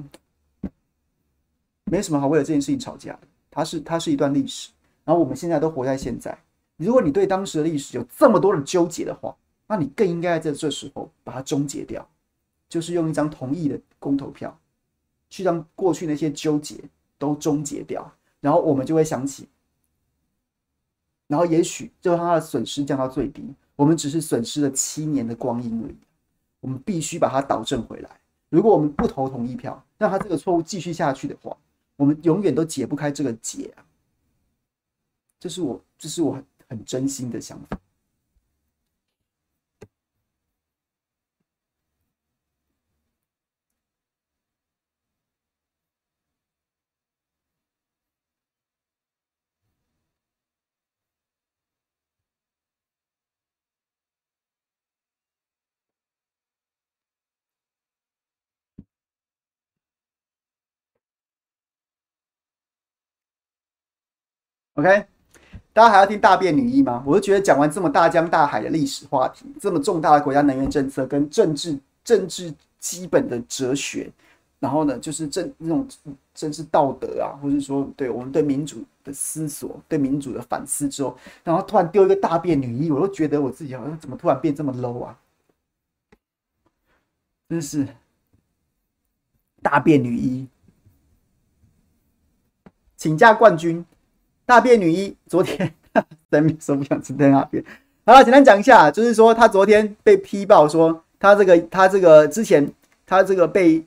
[1.85, 3.21] 没什么好为了这件事情吵架的。
[3.49, 4.69] 它是它是一段历史，
[5.03, 6.37] 然后我们现在都活在现在。
[6.77, 9.35] 如果你对当时的历史有这么多的纠结的话，
[9.67, 12.07] 那你更应该在这时候把它终结掉，
[12.69, 14.57] 就是用一张同意的公投票，
[15.29, 16.83] 去让过去那些纠结
[17.17, 19.47] 都终结掉，然后我们就会想起，
[21.27, 23.43] 然后也许就让他的损失降到最低。
[23.75, 25.97] 我们只是损失了七年的光阴而已，
[26.61, 28.09] 我们必须把它导正回来。
[28.49, 31.57] 如果我们不投同意票，让他这个错误继续下去的话，
[31.97, 33.83] 我们永远都解不开这个结啊！
[35.39, 37.77] 这是我，这是我很很真心的想法。
[64.75, 65.05] OK，
[65.71, 67.01] 大家还要听大便女一吗？
[67.07, 74.11] 我就觉得讲完这么大江大海的历史话题，这么重大的国家能源政策跟政治政治基本的哲学，
[74.59, 75.87] 然后呢，就是政那种
[76.33, 85.17] 政治道德啊，或者说对我们对民主的思索、对民主的反思之后，然后突然丢一个大便女一，我都觉得我自己好像怎么突然变这么 low 啊？
[87.47, 87.87] 真是
[89.61, 90.49] 大便女一，
[92.97, 93.85] 请假冠军。
[94.45, 95.71] 大便女一昨天
[96.29, 97.63] 在面说不想吃大便。
[98.05, 102.71] 好了，简单讲一下，就是说他昨天被批报说他这个他这个之前
[103.07, 103.83] 他这个被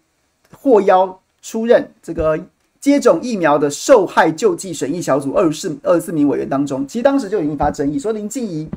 [0.50, 2.38] 获邀出任这个
[2.80, 8.68] 接种疫苗的受害救济审议小组二十四二十四名委员当中，其实当时就引发争议，说林静怡，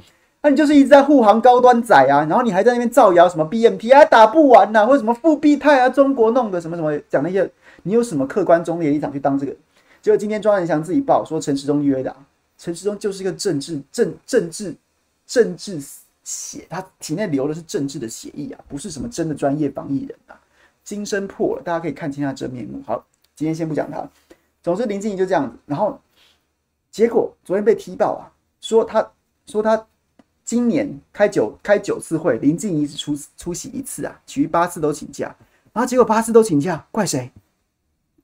[0.44, 7.50] 那、你就是一直在护航高端仔啊，然后你还在那边造谣什么 B M P 啊打不完呐、啊，或者什么复必泰啊，中国弄的什么什么讲那些，
[7.84, 9.56] 你有什么客观中立立场去当这个？
[10.02, 12.16] 结果今天庄人祥自己报说陈时中约的，
[12.58, 14.76] 陈时中就是一个政治政政治
[15.28, 15.80] 政治
[16.24, 20.40] 血，他体内流的是政治的血液啊，不是什么真的专业防疫人啊。
[20.84, 22.82] 金身破了，大家可以看清他真面目。
[22.86, 24.10] 好，今天先不讲他。
[24.64, 26.00] 总之林静怡就这样子，然后
[26.90, 29.12] 结果昨天被踢爆啊，说他
[29.46, 29.88] 说他
[30.44, 35.36] 今年开九开九次会，林静怡只出出席一次啊，其余八次都请假，
[35.72, 37.32] 然后结果八次都请假，怪谁？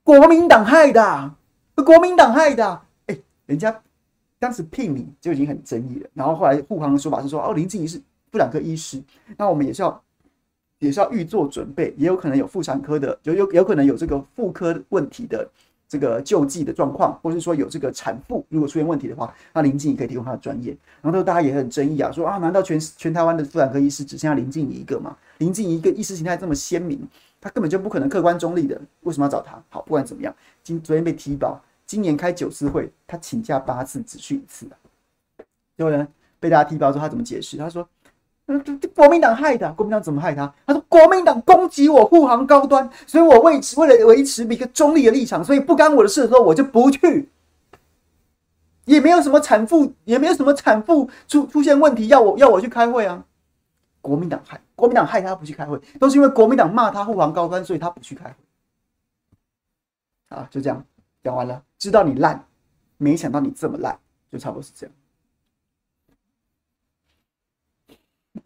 [0.02, 1.34] 国民党害的。
[1.82, 3.80] 国民党害的、啊，哎、人家
[4.38, 6.08] 当时聘你就已经很争议了。
[6.14, 8.00] 然后后来护航的说法是说，哦，林静怡是
[8.30, 9.02] 妇产科医师，
[9.36, 10.02] 那我们也是要
[10.78, 15.48] 也是要预做准备，也有可能有妇产科的，有有有可能有这个妇科问题的
[15.88, 20.76] 这个救济的状况，或是说有这个产妇如果出现问题的话，那林静怡可以提供她的专业。
[21.00, 25.16] 然后大家也很争议啊，说啊，难道全全台湾的妇产科医师只剩下林静怡一个吗？
[25.38, 27.00] 林静怡一个意识形态这么鲜明，
[27.40, 29.60] 他根本就不可能客观中立的，为什么要找他？
[29.70, 31.60] 好，不管怎么样，今昨天被踢爆。
[31.88, 34.76] 今年开九次会，他请假八次，只去一次啊。
[35.74, 36.06] 结果呢，
[36.38, 37.56] 被大家踢爆说，他怎么解释？
[37.56, 37.88] 他说
[38.44, 39.72] ：“嗯，这这国民党害的。
[39.72, 40.54] 国民党怎么害他？
[40.66, 47.30] 他说国民党攻击我护航高端，所以我为为了维持一个中立的立场，所以不干我的事的时候，我就不去。
[48.84, 53.24] 也没有什么产妇，也没有什么产妇出出现问题要我要我去开会啊。
[54.02, 58.34] 国民党害，国民党害他不去开会，都是因为国民党骂他护航高端，所以他不去开会。
[60.36, 60.84] 啊，就这样。”
[61.28, 62.42] 讲完了，知道你烂，
[62.96, 63.98] 没想到你这么烂，
[64.32, 64.88] 就差不多是这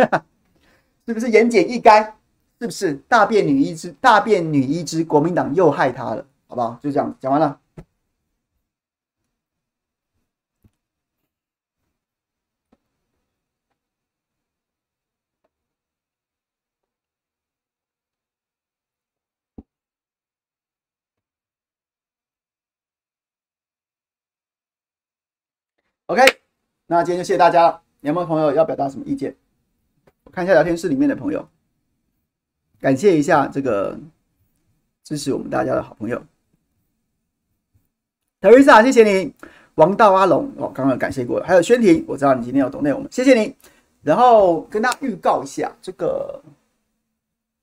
[0.00, 0.24] 样，
[1.06, 2.12] 是不是言简意赅？
[2.58, 3.92] 是不是大便女一之？
[4.00, 6.76] 大便女一之，国民党又害他了，好不好？
[6.82, 7.60] 就这样讲完了。
[26.12, 26.20] OK，
[26.88, 27.80] 那今天就谢谢大家了。
[28.02, 29.34] 有没有朋友要表达什么意见？
[30.24, 31.48] 我看一下聊天室里面的朋友，
[32.78, 33.98] 感谢一下这个
[35.02, 36.22] 支持我们大家的好朋友。
[38.42, 39.32] Teresa，谢谢你。
[39.76, 41.46] 王道阿龙，哦，刚刚感谢过了。
[41.46, 43.56] 还有轩婷，我知道你今天要懂内容，谢谢你。
[44.02, 46.42] 然后跟大家预告一下，这个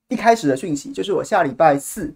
[0.08, 2.12] 一开始的讯息就是我下礼拜四，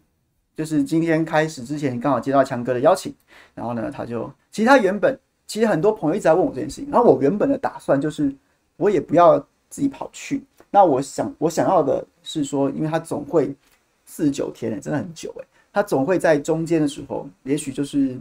[0.55, 3.13] 就是今天开始之前刚好接到强哥的邀请，
[3.53, 5.15] 然后呢，他就其他原本。
[5.45, 8.33] 其实很多朋友一直在问我这件事情，然后我原本的打算就是，
[8.77, 9.37] 我也不要
[9.69, 10.43] 自己跑去。
[10.71, 13.53] 那我想，我想要的是说，因为他总会
[14.05, 18.17] 四十九天，真的很久诶，他总会在中间的时候，也许就是，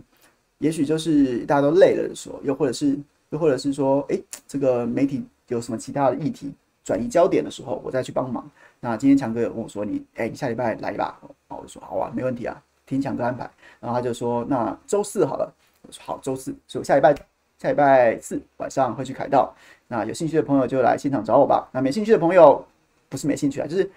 [0.59, 2.99] 也许就是大家都累了的时候，又或者是，
[3.31, 6.53] 又或者是说，诶，这个媒体有什么其他的议题
[6.85, 8.47] 转移焦点的时候，我再去帮忙。
[8.81, 11.19] 那今天强哥有跟我说，你，诶，你下礼拜来吧。
[11.49, 13.49] 然后我就说，好啊，没问题啊，听强哥安排。
[13.81, 15.55] 然后他就说，那周四好了。
[16.01, 17.15] 好，周四，所以我下礼拜
[17.59, 19.55] 下礼拜四晚上会去凯道。
[19.89, 21.69] 那有兴趣的朋友就来现场找我吧。
[21.73, 22.65] 那没兴趣的朋友，
[23.09, 23.91] 不是没兴趣啊，就是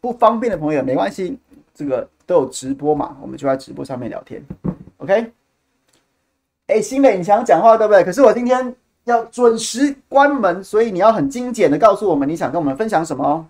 [0.00, 1.38] 不方便的朋友没关系，
[1.72, 4.42] 这个都有直播嘛，我们就在直播上面聊天。
[4.96, 5.32] OK？
[6.66, 8.02] 哎、欸，新磊，你想讲话对不对？
[8.02, 8.74] 可是我今天
[9.04, 13.46] 要准时关门，所以你要很精简的告诉我们你想跟我们分享什么哦。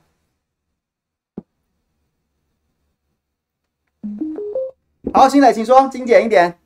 [5.15, 6.59] 好，新磊，请说，精简一点。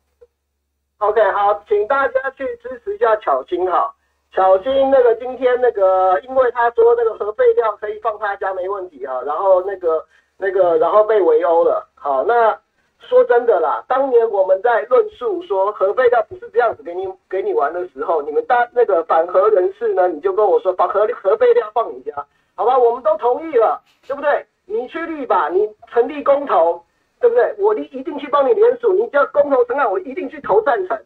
[0.97, 3.93] OK，好，请大家去支持一下巧心哈。
[4.33, 10.05] 巧心那个今天那个，因为他说那个核废料可以放他家没问题哈，然后那个
[10.37, 11.87] 那个然后被围殴了。
[11.95, 12.57] 好，那
[12.99, 22.25] 说真的啦，当年我们在论述说核废料不是这样子给你给你玩的时候，你们大那个反核人士呢，你就跟我说把核核废料放你家，
[22.55, 24.45] 好吧，我们都同意了，对不对？
[24.71, 26.81] 你去立吧，你成立公投，
[27.19, 27.53] 对不对？
[27.57, 30.97] 我一一定去帮你联署，你只要公投成案，我一定去投赞成。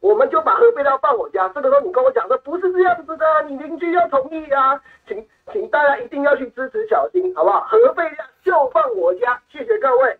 [0.00, 1.48] 我们就把核废料放我家。
[1.54, 7.62] 这个时候你跟我讲说不是这样子的，你邻居要同意啊，请请大家一定要去支持小新，好不好？
[7.62, 10.18] 核废料就放我家，谢谢各位。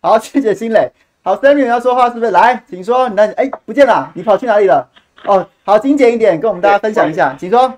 [0.00, 0.92] 好，谢谢新磊。
[1.24, 2.30] 好，森女要说话是不是？
[2.30, 3.08] 来，请说。
[3.08, 4.88] 你那哎，不见了，你跑去哪里了？
[5.26, 7.74] 哦，好，精简一点，跟我们大家分享一下，请说。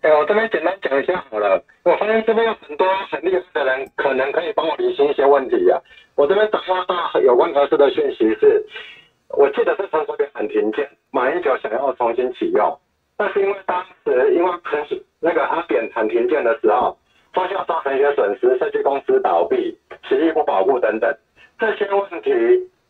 [0.00, 1.60] 哎，我这边简单讲一下好了。
[1.82, 5.82] 我发现这边有很多很厉害的人，可能可以帮我理清一些问题呀、啊。
[6.14, 8.64] 我这边掌握到有关合适的讯息是，
[9.30, 12.78] 我记得是陈水扁喊停建，马英九想要重新启用，
[13.16, 16.96] 但是因为当时因为陈水那个阿扁喊停建的时候，
[17.32, 19.76] 发现造成一些损失，设计公司倒闭，
[20.08, 21.12] 协议不保护等等，
[21.58, 22.30] 这些问题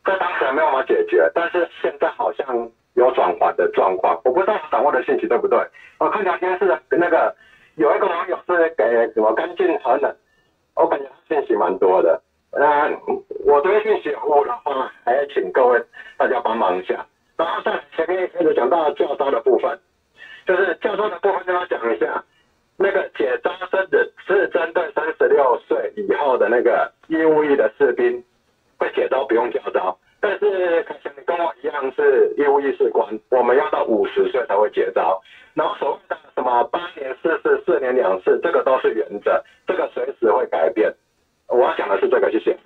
[0.05, 2.71] 在当时还没有办法解决，但是现在好像。
[2.99, 5.57] 有转圜的状况，我不知道掌握的信息对不对。
[5.99, 7.33] 我看聊天室的那个
[7.77, 8.85] 有一个网友是给
[9.15, 10.13] 什么干净核能，
[10.75, 12.21] 我感觉信息蛮多的。
[12.53, 12.91] 那
[13.47, 15.81] 我这边信息有误的话，还要请各位
[16.17, 17.07] 大家帮忙一下。
[17.37, 19.79] 然后在前面开始讲到教招的部分，
[20.45, 22.25] 就是教招的部分，就要讲一下
[22.77, 28.25] 那个解招是指是针对三十六岁以后的那个义务役的士兵
[28.77, 29.97] 会解招，不用教招。
[30.21, 35.21] 但是，可能你跟我一样是义务役士官，我们要到五十岁才会结招。
[35.55, 40.93] 然后所谓的什么八年四次、四年两次，这个都是原则，这个随时会改变。
[41.47, 42.59] 我要讲的是这个，谢谢。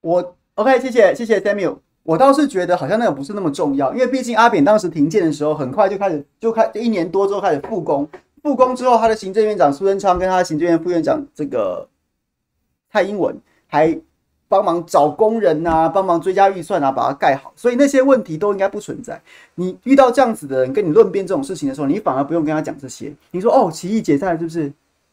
[0.00, 1.78] 我 OK，谢谢谢谢 Samuel。
[2.02, 8.08] 我倒是觉得好像那个不是那么重要，因为毕竟阿扁当时停建的时候，很快就开始就开一年多之后开始复工，
[8.42, 11.88] 复工之后他的行政院长苏贞昌跟他的行政院副院长这个
[12.90, 13.96] 蔡英文还。
[14.48, 19.20] 帮忙找工人呐、帮忙追加预算啊，把它盖好，所以那些问题都应该不存在。
[19.54, 23.12] 你遇到这样子的人跟你论辩这种事情的时候，你反而不用跟他讲这些。
[23.30, 24.72] 你说哦，起义解散是不是？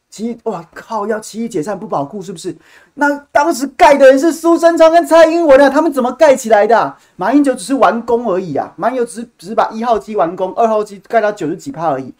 [0.10, 2.54] 起义哇靠，要起义解散不保固是不是？
[2.96, 12.14] 那当时盖的人是苏贞昌跟蔡英文啊，他们怎么盖起来的、马英九只是完工而已啊，马英九只是只是把一号机完工，二号机盖到九十几趴而已。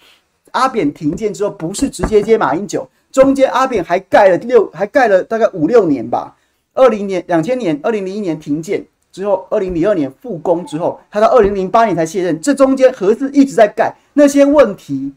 [0.52, 6.34] 阿扁停建之后，不是直接接马英九，中间阿扁还盖了六，还盖了大概五六年吧。
[6.74, 12.40] 二零年、两千年、二零零一年停建之后，二零零二年复工之后，他到二零零八年才卸任。
[12.40, 15.12] 这中间核四一直在盖，那些问题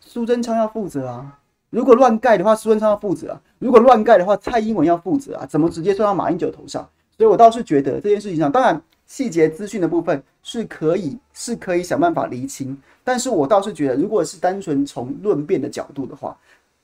[0.00, 1.38] 苏贞昌要负责啊。
[1.70, 5.46] 如果乱盖的话，苏贞昌要负责啊；如果乱盖的话，蔡英文要负责啊。
[5.46, 6.86] 怎么直接算到马英九头上？
[7.16, 12.76] 所以我倒是觉得这件事情上，当然细节资讯的部分是可以是可以想办法厘清。
[13.04, 16.36] 但是我倒是觉得，如果是单纯从论辩的角度的话，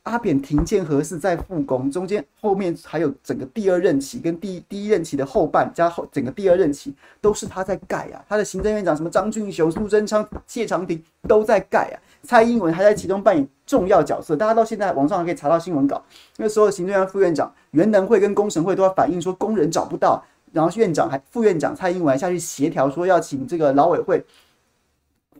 [0.07, 8.25] 阿扁停建核四再复工，中间后面还有整个第二任期跟第第一任期的后半加后整个第二任期都是他在盖啊。
[8.29, 11.99] 他的行政院长什么张俊雄、苏贞昌、谢长廷都在盖啊。
[12.23, 16.01] 蔡英文还在其中扮演重要角色，大家到现在网上还可以查到新闻稿。
[16.37, 24.25] 那时候行政院副院长原能会跟工程会都要反映说工人找不到，然后院长还副院长蔡英文下去协调说要请这个劳委会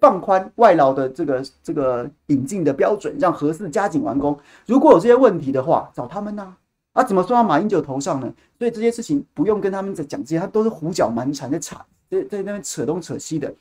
[0.01, 4.39] 放宽外劳的这个这个引进的标准，让核四加紧完工。
[4.67, 6.55] 如果有这些问题的话，找他们呐？
[6.93, 8.33] 啊，怎么算到马英九头上呢？
[8.59, 11.77] 所以这些事情不用跟他们在讲这些，他都是胡搅蛮缠在扯，
[12.11, 13.55] 在在那边扯东扯西的。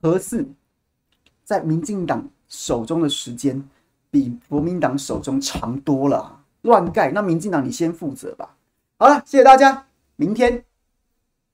[0.00, 0.46] 核四
[1.42, 3.62] 在民进党手中的时间
[4.10, 8.54] 比国民党手中长多了，乱盖，那民进党你先负责吧。
[8.98, 9.86] 好了，谢谢大家，
[10.16, 10.64] 明天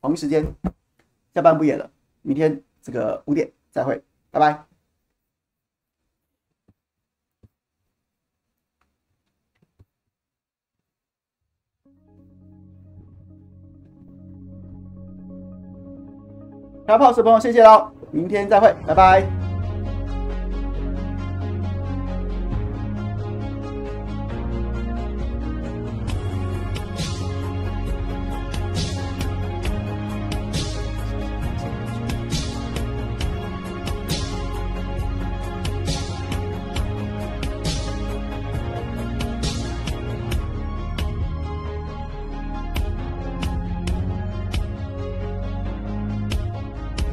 [0.03, 0.45] 同一时间
[1.33, 1.91] 下班不演了，
[2.21, 4.65] 明天这个五点再会，拜拜。
[16.87, 19.50] 开 pose 的朋友谢谢喽，明天再会，拜拜。